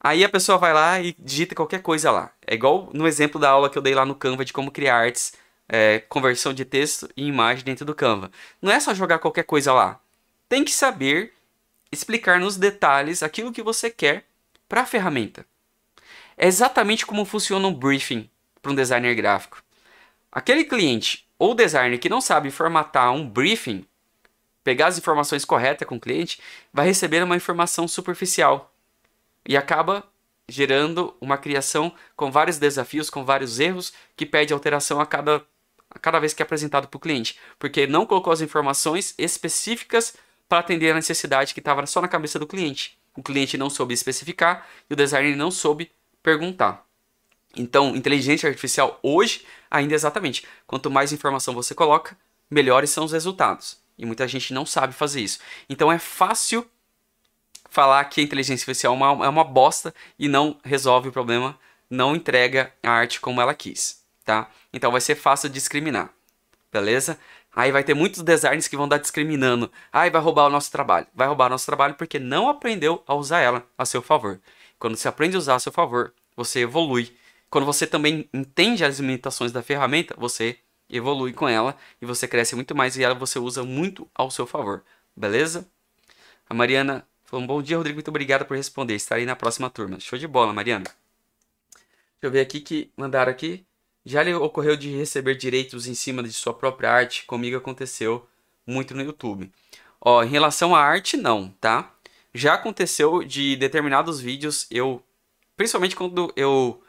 [0.00, 2.30] Aí a pessoa vai lá e digita qualquer coisa lá.
[2.46, 4.98] É igual no exemplo da aula que eu dei lá no Canva de como criar
[4.98, 5.32] artes,
[5.68, 8.30] é, conversão de texto e imagem dentro do Canva.
[8.60, 9.98] Não é só jogar qualquer coisa lá.
[10.48, 11.32] Tem que saber
[11.90, 14.24] explicar nos detalhes aquilo que você quer
[14.68, 15.44] para a ferramenta.
[16.36, 18.28] É exatamente como funciona um briefing
[18.60, 19.62] para um designer gráfico.
[20.30, 23.86] Aquele cliente ou designer que não sabe formatar um briefing,
[24.66, 26.40] pegar as informações corretas com o cliente,
[26.72, 28.74] vai receber uma informação superficial
[29.48, 30.02] e acaba
[30.48, 35.40] gerando uma criação com vários desafios, com vários erros, que pede alteração a cada,
[35.88, 40.16] a cada vez que é apresentado para o cliente, porque não colocou as informações específicas
[40.48, 42.98] para atender a necessidade que estava só na cabeça do cliente.
[43.16, 45.92] O cliente não soube especificar e o designer não soube
[46.24, 46.84] perguntar.
[47.56, 52.18] Então, inteligência artificial hoje ainda é exatamente, quanto mais informação você coloca,
[52.50, 53.85] melhores são os resultados.
[53.98, 55.38] E muita gente não sabe fazer isso.
[55.68, 56.68] Então é fácil
[57.68, 61.58] falar que a inteligência artificial é uma, é uma bosta e não resolve o problema,
[61.90, 64.50] não entrega a arte como ela quis, tá?
[64.72, 66.10] Então vai ser fácil discriminar,
[66.72, 67.18] beleza?
[67.56, 69.72] Aí vai ter muitos designers que vão dar discriminando.
[69.90, 71.06] Aí vai roubar o nosso trabalho.
[71.14, 74.38] Vai roubar o nosso trabalho porque não aprendeu a usar ela a seu favor.
[74.78, 77.16] Quando você aprende a usar a seu favor, você evolui.
[77.48, 80.58] Quando você também entende as limitações da ferramenta, você
[80.88, 84.46] evolui com ela e você cresce muito mais e ela você usa muito ao seu
[84.46, 84.82] favor.
[85.16, 85.66] Beleza?
[86.48, 87.96] A Mariana falou: um Bom dia, Rodrigo.
[87.96, 88.94] Muito obrigado por responder.
[88.94, 89.98] Estarei na próxima turma.
[90.00, 90.84] Show de bola, Mariana.
[90.84, 93.64] Deixa eu ver aqui que mandaram aqui.
[94.04, 97.24] Já lhe ocorreu de receber direitos em cima de sua própria arte?
[97.24, 98.26] Comigo aconteceu
[98.66, 99.50] muito no YouTube.
[100.00, 101.92] Ó, em relação à arte, não, tá?
[102.32, 105.02] Já aconteceu de determinados vídeos, eu.
[105.56, 106.82] Principalmente quando eu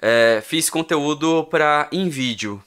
[0.00, 2.62] é, fiz conteúdo para em vídeo.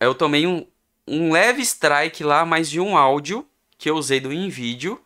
[0.00, 0.66] Eu tomei um,
[1.06, 3.46] um leve strike lá, mas de um áudio
[3.78, 5.00] que eu usei do InVideo,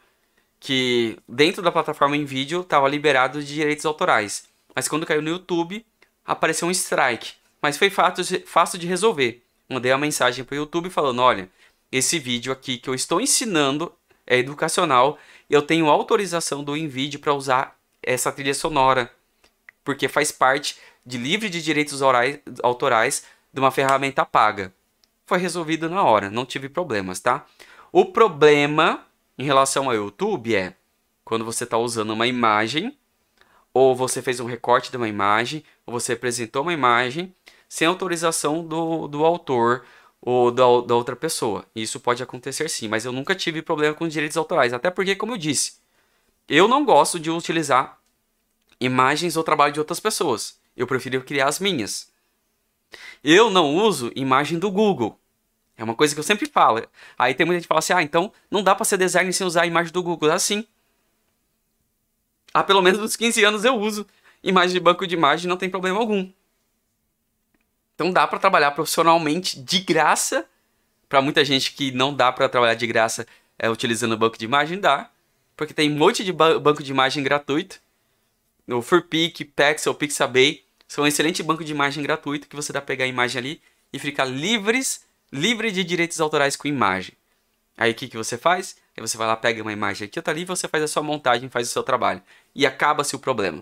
[0.59, 4.49] que dentro da plataforma InVideo estava liberado de direitos autorais.
[4.75, 5.85] Mas quando caiu no YouTube,
[6.25, 7.35] apareceu um strike.
[7.61, 9.43] Mas foi fácil de resolver.
[9.69, 11.51] Mandei uma mensagem para o YouTube falando: olha,
[11.91, 13.93] esse vídeo aqui que eu estou ensinando
[14.27, 15.19] é educacional
[15.49, 19.11] eu tenho autorização do InVideo para usar essa trilha sonora,
[19.85, 24.73] porque faz parte de livre de direitos orais, autorais de uma ferramenta paga.
[25.27, 27.47] Foi resolvido na hora, não tive problemas, tá?
[27.91, 29.07] O problema
[29.39, 30.77] em relação ao YouTube é
[31.25, 32.97] quando você está usando uma imagem
[33.75, 37.35] ou você fez um recorte de uma imagem, ou você apresentou uma imagem
[37.69, 39.85] sem autorização do, do autor
[40.23, 41.67] ou da, da outra pessoa.
[41.75, 45.33] Isso pode acontecer sim, mas eu nunca tive problema com direitos autorais, até porque, como
[45.33, 45.75] eu disse,
[46.49, 47.99] eu não gosto de utilizar
[48.81, 50.57] imagens ou trabalho de outras pessoas.
[50.77, 52.13] Eu prefiro criar as minhas.
[53.23, 55.19] Eu não uso imagem do Google.
[55.77, 56.87] É uma coisa que eu sempre falo.
[57.19, 59.47] Aí tem muita gente que fala assim: ah, então não dá para ser designer sem
[59.47, 60.31] usar a imagem do Google.
[60.31, 60.67] Assim
[62.55, 64.07] há pelo menos uns 15 anos eu uso
[64.43, 66.31] imagem de banco de imagem, não tem problema algum.
[67.95, 70.47] Então dá para trabalhar profissionalmente de graça.
[71.09, 73.27] Para muita gente que não dá para trabalhar de graça
[73.59, 75.11] é, utilizando banco de imagem, dá.
[75.57, 77.81] Porque tem um monte de ba banco de imagem gratuito.
[78.67, 80.64] O Furpic, Pexel, Pixabay
[80.95, 83.63] são um excelente banco de imagem gratuito que você dá para pegar a imagem ali
[83.93, 87.17] e ficar livres, livre de direitos autorais com imagem.
[87.77, 88.77] Aí o que, que você faz?
[88.97, 91.49] Aí você vai lá, pega uma imagem aqui, outra ali, você faz a sua montagem,
[91.49, 92.23] faz o seu trabalho.
[92.55, 93.61] E acaba-se o problema.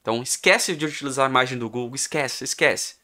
[0.00, 2.94] Então esquece de utilizar a imagem do Google, esquece, esquece.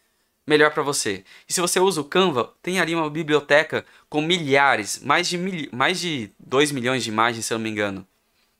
[0.47, 1.23] Melhor para você.
[1.47, 5.69] E se você usa o Canva, tem ali uma biblioteca com milhares, mais de, mil,
[5.71, 8.07] mais de 2 milhões de imagens, se eu não me engano.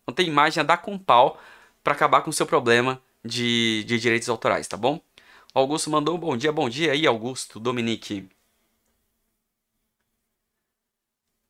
[0.03, 1.41] Então tem imagem a dar com pau
[1.83, 5.01] para acabar com o seu problema de, de direitos autorais, tá bom?
[5.55, 8.29] O Augusto mandou bom dia, bom dia aí, Augusto, Dominique.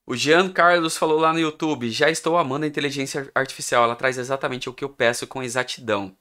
[0.06, 4.18] O Jean Carlos falou lá no YouTube: já estou amando a inteligência artificial, ela traz
[4.18, 6.16] exatamente o que eu peço com exatidão.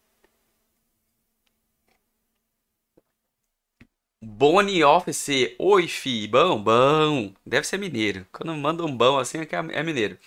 [4.22, 8.26] Boni Office, oi fi, bom, bom, deve ser mineiro.
[8.32, 10.18] Quando manda um bom assim é que é, é mineiro.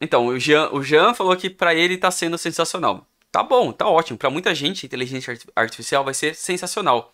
[0.00, 3.06] Então, o Jean, o Jean falou que para ele tá sendo sensacional.
[3.30, 4.18] Tá bom, tá ótimo.
[4.18, 7.12] Para muita gente, inteligência artificial vai ser sensacional.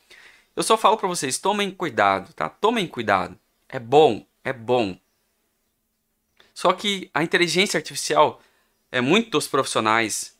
[0.54, 2.48] Eu só falo para vocês, tomem cuidado, tá?
[2.48, 3.38] Tomem cuidado.
[3.68, 4.96] É bom, é bom.
[6.54, 8.40] Só que a inteligência artificial,
[8.92, 10.38] é, muitos profissionais,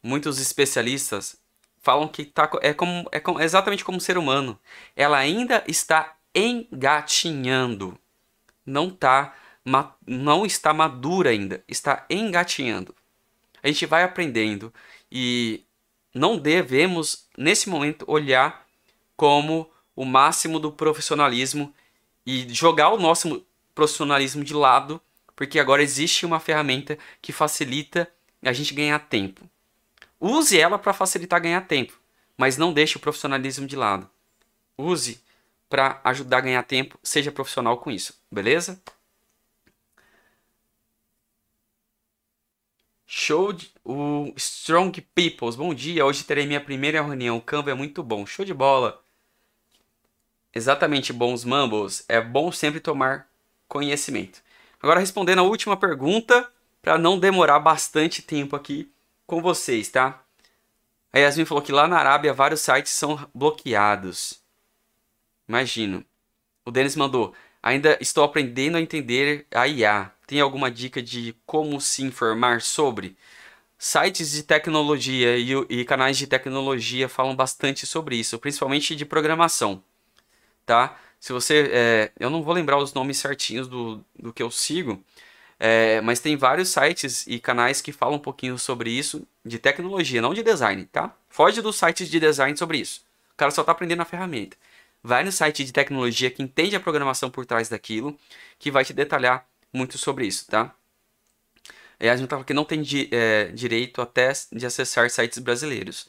[0.00, 1.36] muitos especialistas
[1.82, 4.58] falam que tá, é, como, é como, exatamente como um ser humano.
[4.94, 7.98] Ela ainda está engatinhando.
[8.64, 9.34] Não, tá,
[10.06, 11.64] não está madura ainda.
[11.66, 12.94] Está engatinhando.
[13.62, 14.72] A gente vai aprendendo
[15.10, 15.64] e
[16.14, 18.66] não devemos, nesse momento, olhar
[19.16, 21.72] como o máximo do profissionalismo
[22.24, 23.44] e jogar o nosso
[23.74, 25.00] profissionalismo de lado
[25.36, 28.10] porque agora existe uma ferramenta que facilita
[28.42, 29.48] a gente ganhar tempo.
[30.18, 31.92] Use ela para facilitar ganhar tempo,
[32.38, 34.08] mas não deixe o profissionalismo de lado.
[34.78, 35.20] Use
[35.68, 38.80] para ajudar a ganhar tempo, seja profissional com isso, beleza?
[43.06, 46.04] Show de, o Strong Peoples, bom dia.
[46.04, 47.36] Hoje terei minha primeira reunião.
[47.36, 48.26] O Canva é muito bom.
[48.26, 49.00] Show de bola.
[50.52, 52.04] Exatamente, bons mambos.
[52.08, 53.28] É bom sempre tomar
[53.68, 54.42] conhecimento.
[54.82, 56.50] Agora respondendo a última pergunta,
[56.82, 58.90] para não demorar bastante tempo aqui
[59.24, 60.20] com vocês, tá?
[61.12, 64.40] A Yasmin falou que lá na Arábia vários sites são bloqueados.
[65.48, 66.04] Imagino.
[66.64, 67.32] O Denis mandou:
[67.62, 70.12] Ainda estou aprendendo a entender a IA.
[70.26, 73.16] Tem alguma dica de como se informar sobre?
[73.78, 79.82] sites de tecnologia e, e, canais de tecnologia falam bastante sobre isso, principalmente de programação,
[80.64, 80.98] tá?
[81.20, 85.02] Se você, é, eu não vou lembrar os nomes certinhos do, do que eu sigo,
[85.58, 90.22] é, mas tem vários sites e canais que falam um pouquinho sobre isso, de tecnologia,
[90.22, 91.14] não de design, tá?
[91.28, 93.02] Foge dos sites de design sobre isso.
[93.32, 94.56] O cara só tá aprendendo a ferramenta.
[95.02, 98.18] Vai no site de tecnologia que entende a programação por trás daquilo,
[98.58, 99.46] que vai te detalhar
[99.76, 100.74] muito sobre isso, tá?
[101.98, 106.08] E a gente tá que não tem di, é, direito até de acessar sites brasileiros.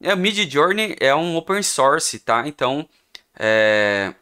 [0.00, 2.46] É, o Mid Journey é um open source, tá?
[2.46, 2.88] Então,
[3.38, 4.14] é,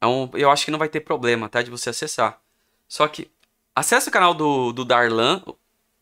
[0.00, 1.62] é um, eu acho que não vai ter problema, tá?
[1.62, 2.40] De você acessar.
[2.88, 3.30] Só que
[3.74, 5.42] acesse o canal do, do Darlan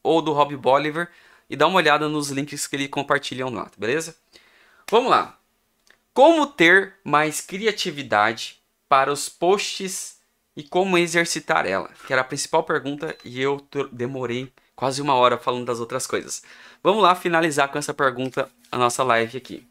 [0.02, 1.10] ou do Rob Bolivar
[1.48, 4.16] e dá uma olhada nos links que ele compartilham lá, beleza?
[4.90, 5.38] Vamos lá.
[6.12, 10.17] Como ter mais criatividade para os posts
[10.58, 11.88] e como exercitar ela?
[12.04, 16.42] Que era a principal pergunta e eu demorei quase uma hora falando das outras coisas.
[16.82, 19.64] Vamos lá finalizar com essa pergunta a nossa live aqui.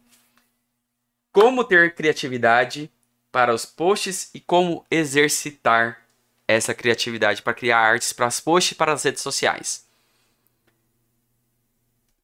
[1.34, 2.90] Como ter criatividade
[3.34, 6.02] para os posts e como exercitar
[6.48, 9.86] essa criatividade para criar artes para as posts e para as redes sociais?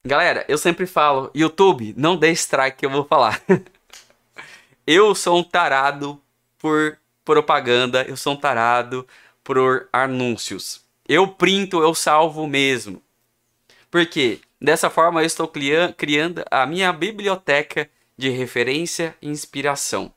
[0.06, 3.42] Galera, eu sempre falo, YouTube, não dê strike que eu vou falar.
[4.86, 6.22] Eu sou um tarado
[6.60, 9.08] por propaganda, eu sou um tarado
[9.44, 10.82] por anúncios.
[11.08, 13.02] Eu printo, eu salvo mesmo.
[13.92, 20.14] Porque dessa forma eu estou criando a minha biblioteca de referência e inspiração.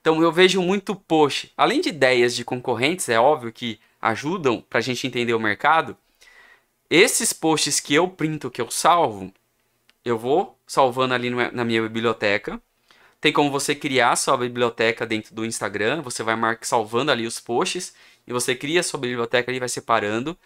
[0.00, 4.78] Então eu vejo muito post, além de ideias de concorrentes, é óbvio que ajudam para
[4.78, 5.96] a gente entender o mercado.
[6.88, 9.32] Esses posts que eu printo, que eu salvo,
[10.04, 12.60] eu vou salvando ali na minha biblioteca
[13.20, 17.94] tem como você criar sua biblioteca dentro do Instagram, você vai salvando ali os posts
[18.26, 20.38] e você cria sua biblioteca ali vai separando.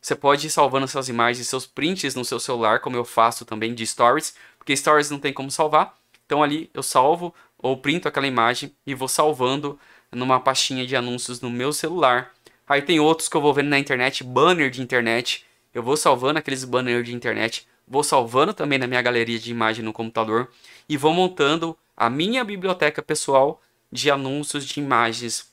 [0.00, 3.74] Você pode ir salvando suas imagens, seus prints no seu celular, como eu faço também
[3.74, 5.96] de stories, porque stories não tem como salvar.
[6.26, 9.78] Então ali eu salvo ou printo aquela imagem e vou salvando
[10.12, 12.32] numa pastinha de anúncios no meu celular.
[12.68, 15.44] Aí tem outros que eu vou vendo na internet, banner de internet.
[15.72, 19.84] Eu vou salvando aqueles banners de internet, vou salvando também na minha galeria de imagem
[19.84, 20.50] no computador
[20.88, 23.60] e vou montando a minha biblioteca pessoal
[23.90, 25.50] de anúncios de imagens.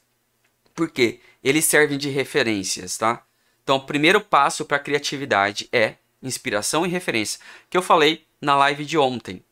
[0.74, 1.20] Por quê?
[1.44, 3.24] Eles servem de referências, tá?
[3.64, 8.56] Então, o primeiro passo para a criatividade é inspiração e referência, que eu falei na
[8.56, 9.44] live de ontem.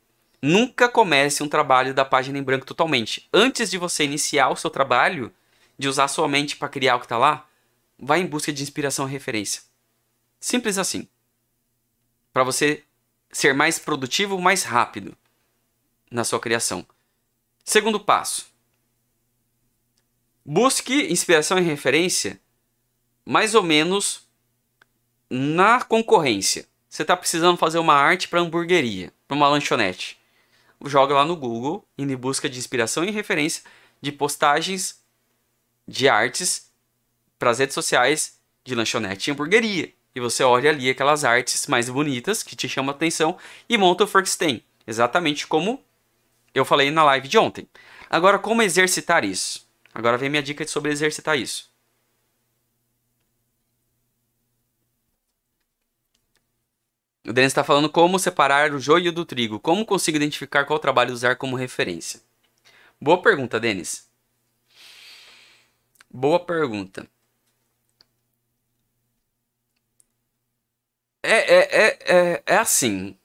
[0.41, 3.27] Nunca comece um trabalho da página em branco totalmente.
[3.33, 5.31] Antes de você iniciar o seu trabalho,
[5.79, 7.47] de usar sua mente para criar o que está lá,
[7.97, 9.61] vá em busca de inspiração e referência.
[10.39, 11.07] Simples assim.
[12.33, 12.83] Para você
[13.31, 15.15] ser mais produtivo, mais rápido
[16.09, 16.85] na sua criação.
[17.63, 18.47] Segundo passo:
[20.43, 22.41] busque inspiração e referência
[23.25, 24.27] mais ou menos
[25.29, 26.67] na concorrência.
[26.89, 30.19] Você está precisando fazer uma arte para hamburgueria, para uma lanchonete.
[30.85, 33.63] Joga lá no Google e em busca de inspiração e referência
[34.01, 35.01] de postagens
[35.87, 36.71] de artes
[37.39, 39.93] para as redes sociais de lanchonete e hamburgueria.
[40.15, 43.37] E você olha ali aquelas artes mais bonitas que te chamam a atenção
[43.67, 44.61] e monta o Forkstain.
[44.85, 45.83] Exatamente como
[46.53, 47.67] eu falei na live de ontem.
[48.09, 49.67] Agora, como exercitar isso?
[49.93, 51.71] Agora vem minha dica sobre exercitar isso.
[57.25, 59.59] O Denis está falando como separar o joio do trigo.
[59.59, 62.21] Como consigo identificar qual trabalho usar como referência?
[62.99, 64.09] Boa pergunta, Denis.
[66.11, 67.07] Boa pergunta.
[71.23, 73.17] É, é, é, é, é assim.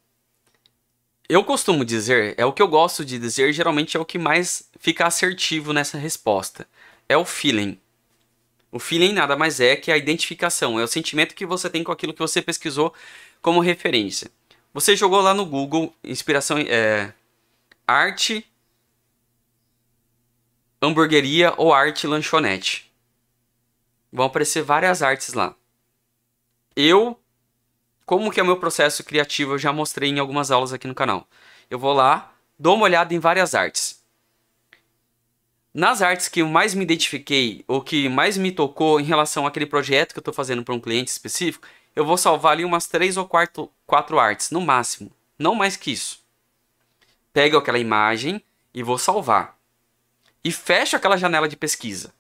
[1.29, 4.71] Eu costumo dizer, é o que eu gosto de dizer, geralmente é o que mais
[4.79, 6.67] fica assertivo nessa resposta.
[7.09, 7.79] É o feeling.
[8.71, 11.93] O feeling nada mais é que a identificação, é o sentimento que você tem com
[11.93, 12.95] aquilo que você pesquisou
[13.43, 14.31] como referência.
[14.73, 17.13] Você jogou lá no Google inspiração é,
[17.87, 18.47] arte
[20.81, 22.91] hamburgueria ou arte lanchonete.
[24.13, 25.55] Vão aparecer várias artes lá.
[26.77, 27.19] Eu
[28.09, 30.95] como que é o meu processo criativo, eu já mostrei em algumas aulas aqui no
[30.95, 31.29] canal.
[31.69, 34.03] Eu vou lá, dou uma olhada em várias artes.
[35.75, 39.67] Nas artes que eu mais me identifiquei, ou que mais me tocou em relação àquele
[39.67, 43.19] projeto que eu estou fazendo para um cliente específico, eu vou salvar ali umas três
[43.19, 45.13] ou quatro, quatro artes, no máximo.
[45.39, 46.25] Não mais que isso.
[47.31, 48.43] Pego aquela imagem
[48.73, 49.59] e vou salvar.
[50.43, 52.15] E fecho aquela janela de pesquisa.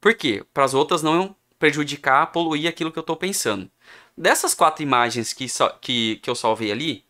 [0.00, 0.42] Por quê?
[0.54, 3.70] Para as outras não prejudicar, poluir aquilo que eu estou pensando.
[4.18, 5.46] Dessas quatro imagens que,
[5.80, 7.04] que, que eu salvei ali,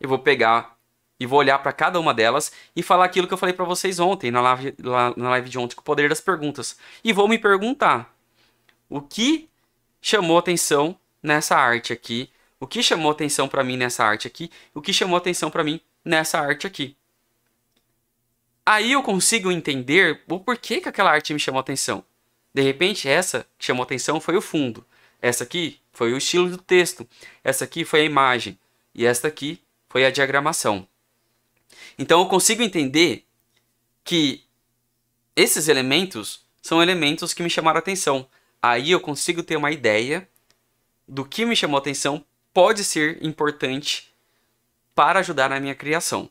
[0.00, 0.76] eu vou pegar
[1.20, 4.00] e vou olhar para cada uma delas e falar aquilo que eu falei para vocês
[4.00, 4.74] ontem, na live,
[5.16, 6.76] na live de ontem, com o poder das perguntas.
[7.04, 8.12] E vou me perguntar
[8.88, 9.48] o que
[10.02, 12.28] chamou atenção nessa arte aqui,
[12.58, 15.80] o que chamou atenção para mim nessa arte aqui, o que chamou atenção para mim
[16.04, 16.96] nessa arte aqui.
[18.66, 22.04] Aí eu consigo entender o porquê que aquela arte me chamou atenção.
[22.52, 24.84] De repente, essa que chamou atenção foi o fundo.
[25.22, 27.08] Essa aqui foi o estilo do texto.
[27.42, 28.58] Essa aqui foi a imagem.
[28.94, 30.86] E esta aqui foi a diagramação.
[31.98, 33.24] Então eu consigo entender
[34.04, 34.44] que
[35.34, 38.28] esses elementos são elementos que me chamaram atenção.
[38.60, 40.28] Aí eu consigo ter uma ideia
[41.06, 44.12] do que me chamou atenção pode ser importante
[44.94, 46.30] para ajudar na minha criação.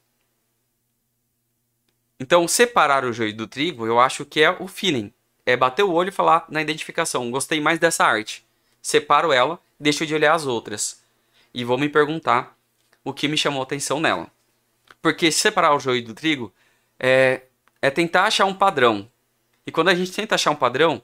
[2.20, 5.14] Então, separar o joio do trigo, eu acho que é o feeling.
[5.45, 7.30] É bater o olho e falar na identificação.
[7.30, 8.43] Gostei mais dessa arte.
[8.84, 11.02] Separo ela, deixo de olhar as outras.
[11.54, 12.56] E vou me perguntar
[13.04, 14.28] o que me chamou atenção nela.
[15.02, 16.54] Porque separar o joio do trigo
[17.00, 17.44] é,
[17.82, 19.10] é tentar achar um padrão.
[19.66, 21.02] E quando a gente tenta achar um padrão,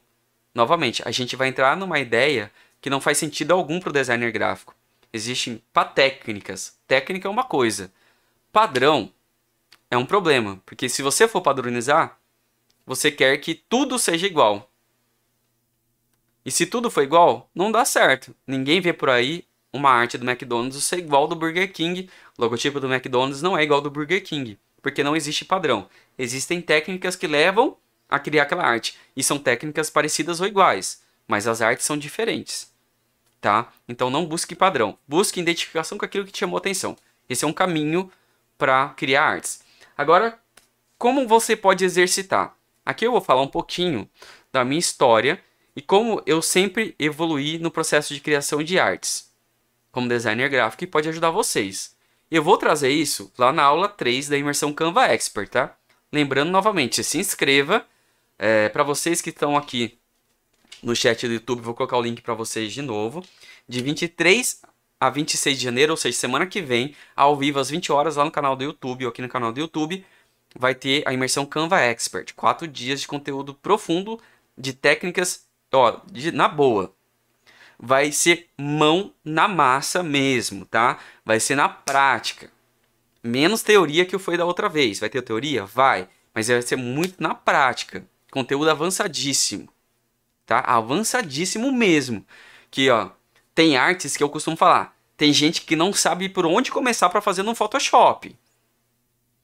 [0.53, 2.51] novamente, a gente vai entrar numa ideia
[2.81, 4.75] que não faz sentido algum para o designer gráfico.
[5.11, 5.63] Existem
[5.95, 6.77] técnicas.
[6.85, 7.91] Técnica é uma coisa.
[8.51, 9.11] Padrão
[9.89, 12.19] é um problema, porque se você for padronizar,
[12.85, 14.68] você quer que tudo seja igual.
[16.45, 18.35] E se tudo for igual, não dá certo.
[18.47, 22.09] Ninguém vê por aí uma arte do McDonald's ser igual do Burger King.
[22.37, 25.87] O logotipo do McDonald's não é igual do Burger King, porque não existe padrão.
[26.17, 27.77] Existem técnicas que levam
[28.09, 32.73] a criar aquela arte, e são técnicas parecidas ou iguais, mas as artes são diferentes.
[33.39, 33.71] Tá?
[33.87, 36.97] Então não busque padrão, busque identificação com aquilo que te chamou atenção.
[37.29, 38.11] Esse é um caminho
[38.57, 39.61] para criar artes.
[39.95, 40.39] Agora,
[40.97, 42.55] como você pode exercitar?
[42.83, 44.09] Aqui eu vou falar um pouquinho
[44.51, 45.39] da minha história
[45.75, 49.29] e como eu sempre evoluí no processo de criação de artes
[49.91, 51.95] como designer gráfico e pode ajudar vocês.
[52.29, 55.75] Eu vou trazer isso lá na aula 3 da imersão Canva Expert, tá?
[56.11, 57.85] Lembrando novamente, se inscreva.
[58.37, 59.97] É, para vocês que estão aqui
[60.81, 63.23] no chat do YouTube, vou colocar o link para vocês de novo.
[63.67, 64.61] De 23
[64.99, 68.25] a 26 de janeiro, ou seja, semana que vem, ao vivo às 20 horas lá
[68.25, 70.05] no canal do YouTube ou aqui no canal do YouTube,
[70.55, 72.33] vai ter a imersão Canva Expert.
[72.35, 74.19] Quatro dias de conteúdo profundo
[74.57, 76.93] de técnicas, ó, de, na boa.
[77.77, 80.99] Vai ser mão na massa mesmo, tá?
[81.23, 82.51] Vai ser na prática.
[83.23, 84.99] Menos teoria que foi da outra vez.
[84.99, 85.65] Vai ter teoria?
[85.65, 86.09] Vai.
[86.33, 88.05] Mas vai ser muito na prática.
[88.31, 89.69] Conteúdo avançadíssimo.
[90.45, 90.59] Tá?
[90.59, 92.25] Avançadíssimo mesmo.
[92.69, 93.11] Que, ó,
[93.55, 94.95] tem artes que eu costumo falar.
[95.15, 98.35] Tem gente que não sabe por onde começar para fazer no Photoshop.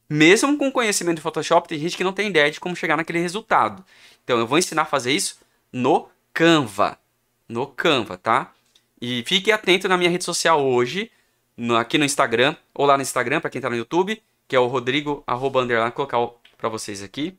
[0.09, 3.19] Mesmo com conhecimento de Photoshop, tem gente que não tem ideia de como chegar naquele
[3.19, 3.84] resultado.
[4.23, 5.39] Então eu vou ensinar a fazer isso
[5.73, 7.00] no Canva.
[7.48, 8.54] No Canva, tá?
[9.02, 11.10] E fique atento na minha rede social hoje,
[11.56, 14.60] no, aqui no Instagram, ou lá no Instagram, para quem tá no YouTube, que é
[14.60, 17.38] o Rodrigo, arroba, underline, vou colocar para vocês aqui.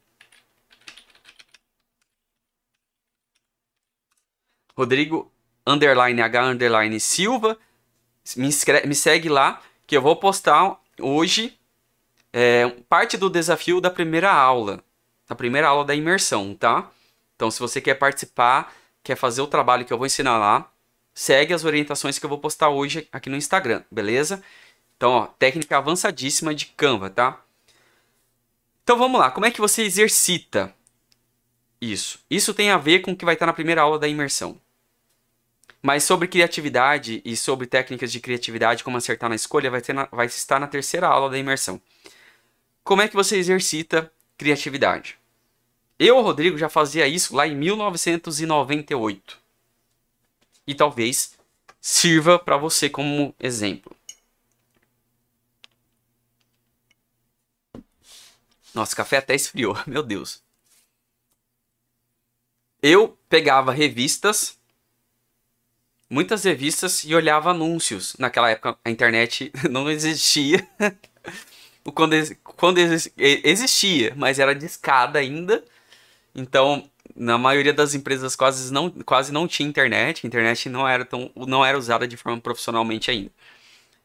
[4.74, 5.30] Rodrigo
[5.66, 7.58] underline H underline Silva.
[8.34, 11.58] Me, inscreve, me segue lá que eu vou postar hoje
[12.32, 14.82] é, parte do desafio da primeira aula.
[15.28, 16.90] Da primeira aula da imersão, tá?
[17.34, 18.72] Então, se você quer participar,
[19.06, 20.68] quer fazer o trabalho que eu vou ensinar lá,
[21.14, 24.42] segue as orientações que eu vou postar hoje aqui no Instagram, beleza?
[24.96, 27.40] Então, ó, técnica avançadíssima de Canva, tá?
[28.82, 30.74] Então vamos lá, como é que você exercita
[31.80, 32.18] isso?
[32.28, 34.60] Isso tem a ver com o que vai estar na primeira aula da imersão.
[35.80, 40.26] Mas sobre criatividade e sobre técnicas de criatividade, como acertar na escolha, vai, na, vai
[40.26, 41.80] estar na terceira aula da imersão.
[42.82, 45.16] Como é que você exercita criatividade?
[45.98, 49.38] Eu, Rodrigo, já fazia isso lá em 1998.
[50.66, 51.36] E talvez
[51.80, 53.96] sirva para você como exemplo.
[58.74, 60.42] Nossa, café até esfriou, meu Deus.
[62.82, 64.56] Eu pegava revistas
[66.08, 68.16] muitas revistas e olhava anúncios.
[68.18, 70.66] Naquela época a internet não existia.
[71.94, 75.64] quando, quando existia, mas era de escada ainda.
[76.36, 80.24] Então, na maioria das empresas quase não, quase não tinha internet.
[80.24, 83.30] A internet não era, tão, não era usada de forma profissionalmente ainda.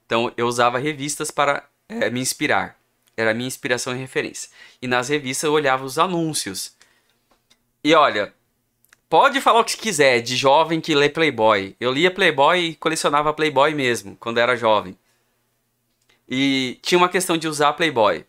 [0.06, 2.80] Então, eu usava revistas para é, me inspirar.
[3.18, 4.50] Era a minha inspiração e referência.
[4.82, 6.76] E nas revistas eu olhava os anúncios.
[7.84, 8.34] E olha,
[9.12, 11.76] Pode falar o que quiser de jovem que lê Playboy.
[11.82, 14.98] Eu lia Playboy e colecionava Playboy mesmo, quando era jovem.
[16.30, 18.26] E tinha uma questão de usar Playboy.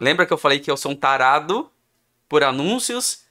[0.00, 1.70] Lembra que eu falei que eu sou um tarado
[2.28, 3.24] por anúncios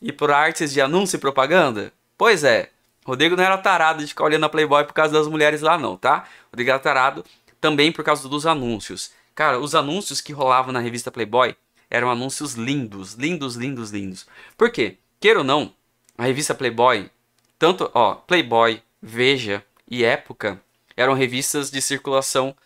[0.00, 1.92] e por artes de anúncio e propaganda?
[2.16, 2.70] Pois é,
[3.04, 5.96] Rodrigo não era tarado de ficar olhando a Playboy por causa das mulheres lá, não,
[5.96, 6.28] tá?
[6.50, 7.24] Rodrigo era tarado
[7.60, 9.12] também por causa dos anúncios.
[9.34, 11.54] Cara, os anúncios que rolavam na revista Playboy
[11.90, 14.26] eram anúncios lindos, lindos, lindos, lindos.
[14.56, 14.98] Por quê?
[15.20, 15.72] Queira ou não,
[16.18, 17.10] a revista Playboy,
[17.58, 20.60] tanto, ó, Playboy, Veja e Época
[20.96, 22.56] eram revistas de circulação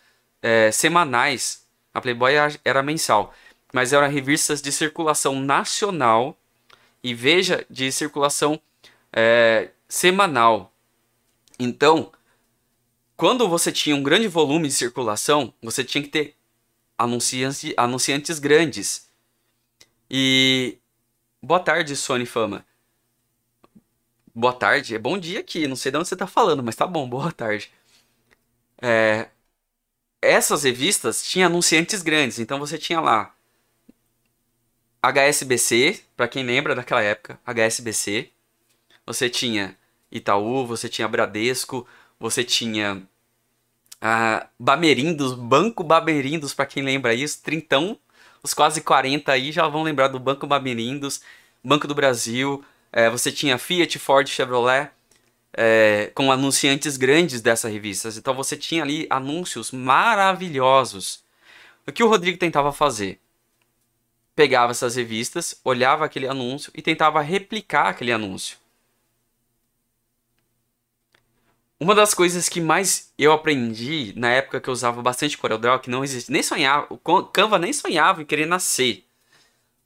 [0.41, 1.65] é, semanais.
[1.93, 3.33] A Playboy era mensal,
[3.71, 6.37] mas eram revistas de circulação nacional
[7.03, 8.61] e Veja de circulação
[9.11, 10.71] é, semanal.
[11.59, 12.11] Então,
[13.15, 16.35] quando você tinha um grande volume de circulação, você tinha que ter
[16.97, 19.09] anunciantes, anunciantes grandes.
[20.09, 20.77] E
[21.41, 22.65] boa tarde, Sony Fama.
[24.33, 25.67] Boa tarde, é bom dia aqui.
[25.67, 27.71] Não sei de onde você tá falando, mas tá bom, boa tarde.
[28.81, 29.29] É,
[30.21, 33.35] essas revistas tinham anunciantes grandes, então você tinha lá
[35.01, 38.29] HSBC, para quem lembra daquela época, HSBC.
[39.05, 39.75] Você tinha
[40.11, 41.87] Itaú, você tinha Bradesco,
[42.19, 43.01] você tinha
[43.99, 47.97] ah, Bamerindos, Banco Bamerindos, para quem lembra isso, trintão,
[48.43, 51.21] os quase 40 aí já vão lembrar do Banco Bamerindos,
[51.63, 54.89] Banco do Brasil, é, você tinha Fiat, Ford, Chevrolet,
[55.53, 58.17] é, com anunciantes grandes dessas revistas.
[58.17, 61.23] Então você tinha ali anúncios maravilhosos.
[61.87, 63.19] O que o Rodrigo tentava fazer?
[64.35, 68.57] Pegava essas revistas, olhava aquele anúncio e tentava replicar aquele anúncio.
[71.79, 75.89] Uma das coisas que mais eu aprendi na época que eu usava bastante CorelDRAW, que
[75.89, 79.03] não existe, nem sonhava, o Canva nem sonhava em querer nascer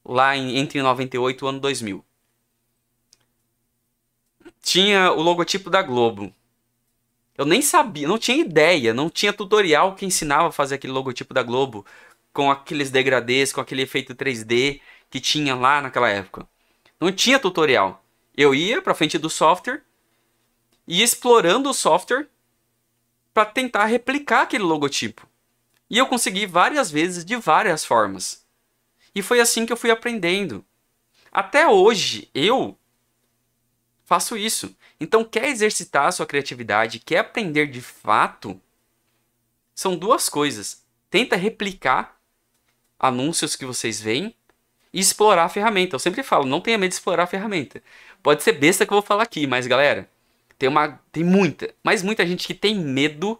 [0.04, 2.06] lá em, entre 98 e o ano 2000.
[4.62, 6.34] Tinha o logotipo da Globo.
[7.38, 11.34] Eu nem sabia, não tinha ideia, não tinha tutorial que ensinava a fazer aquele logotipo
[11.34, 11.86] da Globo
[12.36, 16.46] com aqueles degradês, com aquele efeito 3D que tinha lá naquela época.
[17.00, 18.04] Não tinha tutorial.
[18.36, 19.82] Eu ia para frente do software
[20.86, 22.28] e explorando o software
[23.34, 25.26] para tentar replicar aquele logotipo.
[25.90, 28.46] E eu consegui várias vezes de várias formas.
[29.16, 30.66] E foi assim que eu fui aprendendo.
[31.32, 32.78] Até hoje eu
[34.04, 34.76] faço isso.
[35.00, 38.60] Então, quer exercitar a sua criatividade, quer aprender de fato,
[39.74, 40.86] são duas coisas.
[41.10, 42.15] Tenta replicar
[43.00, 44.36] anúncios que vocês veem
[44.94, 45.96] e explorar a ferramenta.
[45.96, 47.82] Eu sempre falo, não tenha medo de explorar a ferramenta.
[48.24, 50.10] Pode ser besta que eu vou falar aqui, mas galera,
[50.58, 51.00] tem uma.
[51.12, 51.74] Tem muita.
[51.84, 53.40] Mas muita gente que tem medo.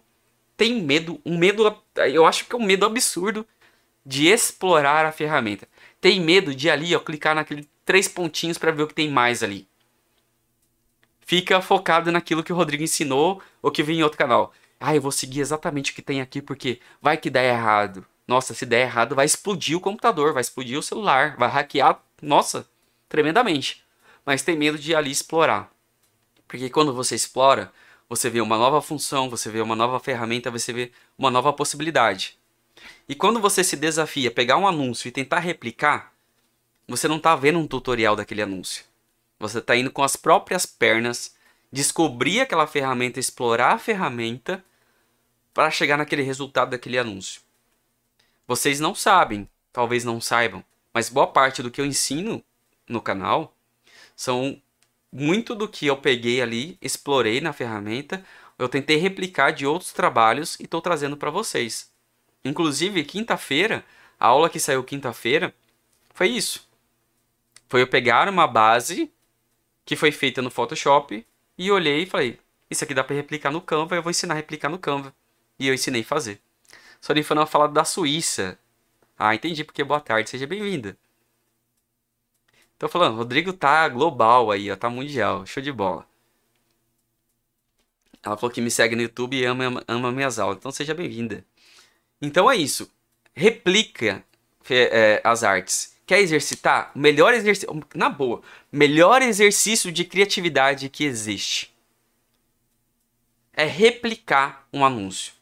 [0.58, 1.20] Tem medo.
[1.26, 1.76] Um medo.
[1.96, 3.46] Eu acho que é um medo absurdo
[4.06, 5.68] de explorar a ferramenta.
[6.00, 9.42] Tem medo de ali, ó, clicar naquele três pontinhos para ver o que tem mais
[9.42, 9.68] ali.
[11.22, 14.54] Fica focado naquilo que o Rodrigo ensinou ou que vem em outro canal.
[14.80, 18.06] Ah, eu vou seguir exatamente o que tem aqui porque vai que dá errado.
[18.28, 22.68] Nossa, se der errado, vai explodir o computador, vai explodir o celular, vai hackear, nossa,
[23.08, 23.84] tremendamente.
[24.26, 25.72] Mas tem medo de ali explorar.
[26.48, 27.72] Porque quando você explora,
[28.10, 32.38] você vê uma nova função, você vê uma nova ferramenta, você vê uma nova possibilidade.
[33.08, 36.12] E quando você se desafia a pegar um anúncio e tentar replicar,
[36.88, 38.84] você não está vendo um tutorial daquele anúncio.
[39.40, 41.36] Você está indo com as próprias pernas,
[41.72, 44.64] descobrir aquela ferramenta, explorar a ferramenta
[45.54, 47.42] para chegar naquele resultado daquele anúncio.
[48.48, 52.44] Vocês não sabem, talvez não saibam, mas boa parte do que eu ensino
[52.88, 53.56] no canal
[54.16, 54.62] são
[55.12, 58.24] muito do que eu peguei ali, explorei na ferramenta,
[58.58, 61.92] eu tentei replicar de outros trabalhos e estou trazendo para vocês.
[62.44, 63.84] Inclusive, quinta-feira,
[64.20, 65.54] a aula que saiu quinta-feira,
[66.14, 66.68] foi isso.
[67.68, 69.12] Foi eu pegar uma base
[69.84, 71.26] que foi feita no Photoshop
[71.58, 72.40] e olhei e falei,
[72.70, 75.14] isso aqui dá para replicar no Canva, eu vou ensinar a replicar no Canva.
[75.60, 76.42] E eu ensinei a fazer.
[77.06, 78.58] Sorifana fala da Suíça.
[79.16, 80.98] Ah, entendi porque boa tarde, seja bem-vinda.
[82.80, 86.04] Tô falando, Rodrigo tá global aí, ó, tá mundial, show de bola.
[88.24, 91.46] Ela falou que me segue no YouTube e ama, ama minhas aulas, então seja bem-vinda.
[92.20, 92.92] Então é isso.
[93.36, 94.26] Replica
[94.68, 95.96] é, as artes.
[96.08, 96.92] Quer exercitar?
[96.96, 97.70] Melhor exercício.
[97.94, 98.42] Na boa,
[98.72, 101.72] melhor exercício de criatividade que existe
[103.54, 105.36] é replicar um anúncio.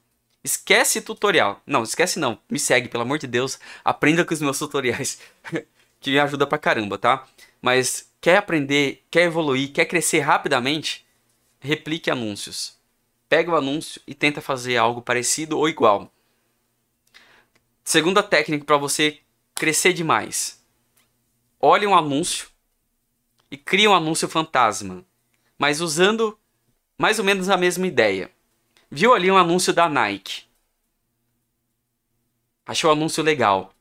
[0.44, 1.62] Esquece tutorial.
[1.66, 2.38] Não, esquece não.
[2.50, 3.58] Me segue, pelo amor de Deus.
[3.84, 5.20] Aprenda com os meus tutoriais.
[6.02, 7.26] que me ajuda pra caramba, tá?
[7.62, 11.06] Mas quer aprender, quer evoluir, quer crescer rapidamente?
[11.62, 12.78] Replique anúncios.
[13.30, 16.12] Pega o anúncio e tenta fazer algo parecido ou igual.
[17.84, 19.20] Segunda técnica para você
[19.56, 20.62] crescer demais.
[21.60, 22.50] Olhe um anúncio
[23.50, 25.06] e crie um anúncio fantasma,
[25.58, 26.38] mas usando
[26.98, 28.30] mais ou menos a mesma ideia.
[28.94, 30.44] Viu ali um anúncio da Nike?
[32.66, 33.74] Achou o anúncio legal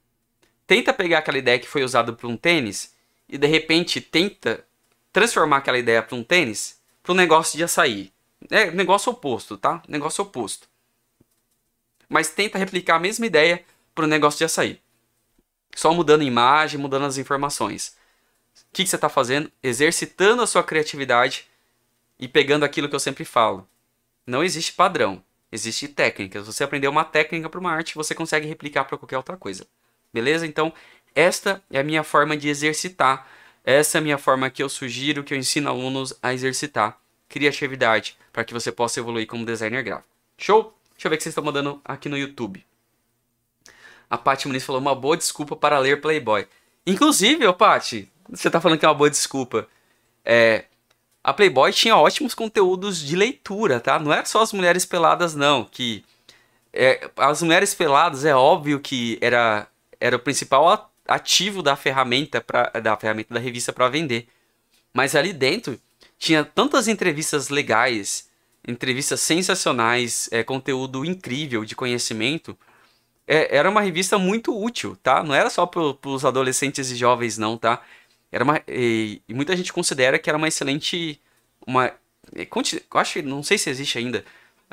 [0.73, 2.95] tenta pegar aquela ideia que foi usada para um tênis
[3.29, 4.65] e de repente tenta
[5.13, 8.11] transformar aquela ideia para um tênis para um negócio de açaí.
[8.51, 9.83] É negócio oposto, tá?
[9.87, 10.67] Negócio oposto.
[12.09, 13.63] Mas tenta replicar a mesma ideia
[13.95, 14.81] para um negócio de açaí.
[15.77, 17.97] Só mudando a imagem, mudando as informações.
[18.57, 19.53] O que, que você está fazendo?
[19.63, 21.47] Exercitando a sua criatividade
[22.19, 23.69] e pegando aquilo que eu sempre falo.
[24.27, 26.41] Não existe padrão, existe técnica.
[26.41, 29.67] Se você aprender uma técnica para uma arte, você consegue replicar para qualquer outra coisa.
[30.13, 30.47] Beleza?
[30.47, 30.73] Então,
[31.15, 33.27] esta é a minha forma de exercitar.
[33.65, 36.99] Essa é a minha forma que eu sugiro, que eu ensino alunos a exercitar
[37.29, 40.09] criatividade para que você possa evoluir como designer gráfico.
[40.37, 40.77] Show?
[40.93, 42.65] Deixa eu ver o que vocês estão mandando aqui no YouTube.
[44.11, 46.47] A Paty Muniz falou uma boa desculpa para ler Playboy.
[46.87, 49.67] Inclusive, ô Paty, você tá falando que é uma boa desculpa.
[50.25, 50.67] É,
[51.25, 53.99] a Playboy tinha ótimos conteúdos de leitura, tá?
[53.99, 55.65] Não é só as mulheres peladas, não.
[55.65, 56.05] Que
[56.73, 59.69] é, as mulheres peladas é óbvio que era,
[60.01, 64.27] era o principal ativo da ferramenta pra, da ferramenta da revista para vender.
[64.93, 65.81] Mas ali dentro
[66.19, 68.29] tinha tantas entrevistas legais,
[68.67, 72.59] entrevistas sensacionais, é, conteúdo incrível de conhecimento.
[73.27, 75.23] É, era uma revista muito útil, tá?
[75.23, 77.81] Não era só para os adolescentes e jovens, não, tá?
[78.33, 81.21] Era uma, e, e, muita gente considera que era uma excelente.
[81.67, 81.93] Uma,
[82.35, 84.25] eu acho que não sei se existe ainda.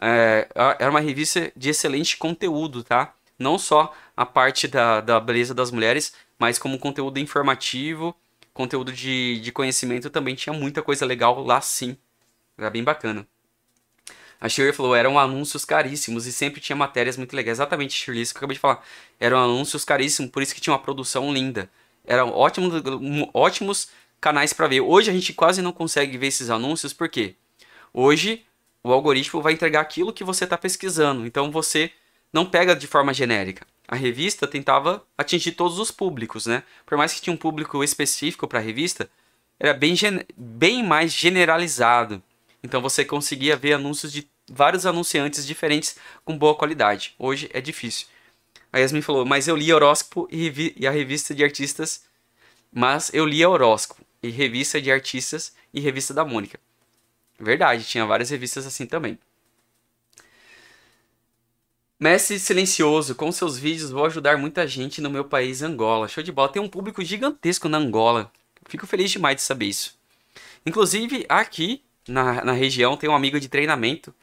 [0.01, 0.47] É,
[0.79, 3.13] era uma revista de excelente conteúdo, tá?
[3.37, 8.15] Não só a parte da, da beleza das mulheres, mas como conteúdo informativo,
[8.53, 11.97] conteúdo de, de conhecimento também tinha muita coisa legal lá sim.
[12.57, 13.27] Era bem bacana.
[14.39, 17.57] A Shirley falou, eram anúncios caríssimos e sempre tinha matérias muito legais.
[17.57, 18.81] Exatamente, Shirley, isso que eu acabei de falar.
[19.19, 21.69] Eram anúncios caríssimos, por isso que tinha uma produção linda
[22.09, 22.73] eram ótimos,
[23.33, 23.89] ótimos
[24.19, 24.81] canais para ver.
[24.81, 27.35] Hoje a gente quase não consegue ver esses anúncios, porque
[27.93, 28.43] hoje
[28.83, 31.25] o algoritmo vai entregar aquilo que você está pesquisando.
[31.25, 31.91] Então você
[32.33, 33.65] não pega de forma genérica.
[33.87, 36.63] A revista tentava atingir todos os públicos, né?
[36.85, 39.09] Por mais que tinha um público específico para a revista,
[39.59, 39.95] era bem,
[40.35, 42.21] bem mais generalizado.
[42.63, 45.95] Então você conseguia ver anúncios de vários anunciantes diferentes
[46.25, 47.13] com boa qualidade.
[47.19, 48.07] Hoje é difícil.
[48.71, 52.03] A Yasmin falou, mas eu li horóscopo e, e a revista de artistas.
[52.71, 56.59] Mas eu li horóscopo e revista de artistas e revista da Mônica.
[57.39, 59.17] Verdade, tinha várias revistas assim também.
[61.99, 66.07] Mestre Silencioso, com seus vídeos vou ajudar muita gente no meu país, Angola.
[66.07, 68.31] Show de bola, tem um público gigantesco na Angola.
[68.67, 69.97] Fico feliz demais de saber isso.
[70.65, 74.13] Inclusive, aqui na, na região tem um amigo de treinamento,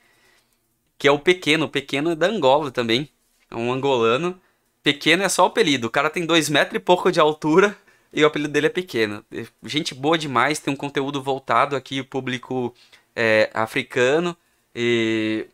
[0.97, 1.67] que é o Pequeno.
[1.67, 3.11] O Pequeno é da Angola também.
[3.51, 4.41] É um angolano.
[4.83, 5.87] Pequeno é só o apelido.
[5.87, 7.77] O cara tem dois metros e pouco de altura
[8.13, 9.25] e o apelido dele é pequeno.
[9.63, 12.75] Gente boa demais, tem um conteúdo voltado aqui, público
[13.15, 14.37] é, africano
[14.75, 15.47] e,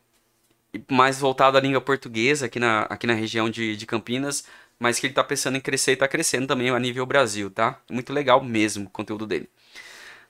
[0.72, 4.44] e, mais voltado à língua portuguesa aqui na, aqui na região de, de Campinas,
[4.78, 7.80] mas que ele está pensando em crescer e está crescendo também a nível Brasil, tá?
[7.90, 9.48] Muito legal mesmo o conteúdo dele.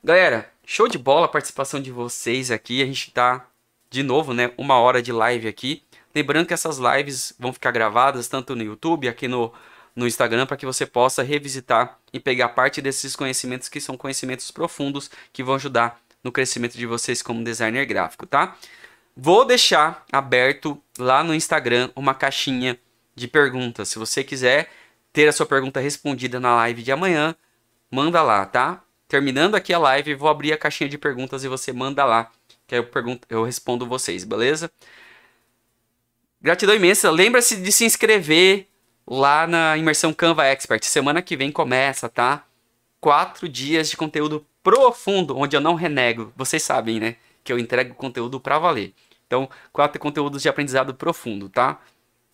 [0.05, 2.83] Galera, show de bola a participação de vocês aqui.
[2.83, 3.47] A gente está
[3.91, 4.53] de novo, né?
[4.57, 5.83] Uma hora de live aqui.
[6.15, 9.53] Lembrando que essas lives vão ficar gravadas tanto no YouTube, aqui no,
[9.95, 14.51] no Instagram, para que você possa revisitar e pegar parte desses conhecimentos que são conhecimentos
[14.51, 18.57] profundos que vão ajudar no crescimento de vocês como designer gráfico, tá?
[19.17, 22.79] Vou deixar aberto lá no Instagram uma caixinha
[23.15, 23.89] de perguntas.
[23.89, 24.71] Se você quiser
[25.13, 27.35] ter a sua pergunta respondida na live de amanhã,
[27.91, 28.83] manda lá, tá?
[29.07, 32.31] Terminando aqui a live, vou abrir a caixinha de perguntas e você manda lá,
[32.67, 34.71] que aí eu, pergunto, eu respondo vocês, beleza?
[36.43, 37.09] Gratidão imensa.
[37.09, 38.67] Lembra-se de se inscrever
[39.07, 40.85] lá na imersão Canva Expert.
[40.85, 42.45] Semana que vem começa, tá?
[43.01, 46.33] Quatro dias de conteúdo profundo, onde eu não renego.
[46.37, 47.17] Vocês sabem, né?
[47.45, 48.93] Que eu entrego conteúdo pra valer.
[49.25, 51.81] Então, quatro conteúdos de aprendizado profundo, tá?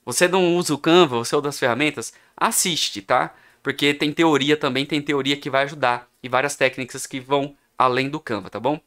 [0.07, 2.15] Você não usa o Canva, você usa as ferramentas?
[2.35, 3.35] Assiste, tá?
[3.63, 6.09] Porque tem teoria também, tem teoria que vai ajudar.
[6.23, 8.81] E várias técnicas que vão além do Canva, tá bom?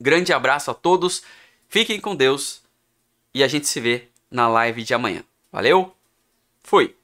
[0.00, 1.22] Grande abraço a todos.
[1.68, 2.62] Fiquem com Deus.
[3.34, 5.22] E a gente se vê na live de amanhã.
[5.52, 5.94] Valeu?
[6.62, 6.96] Fui!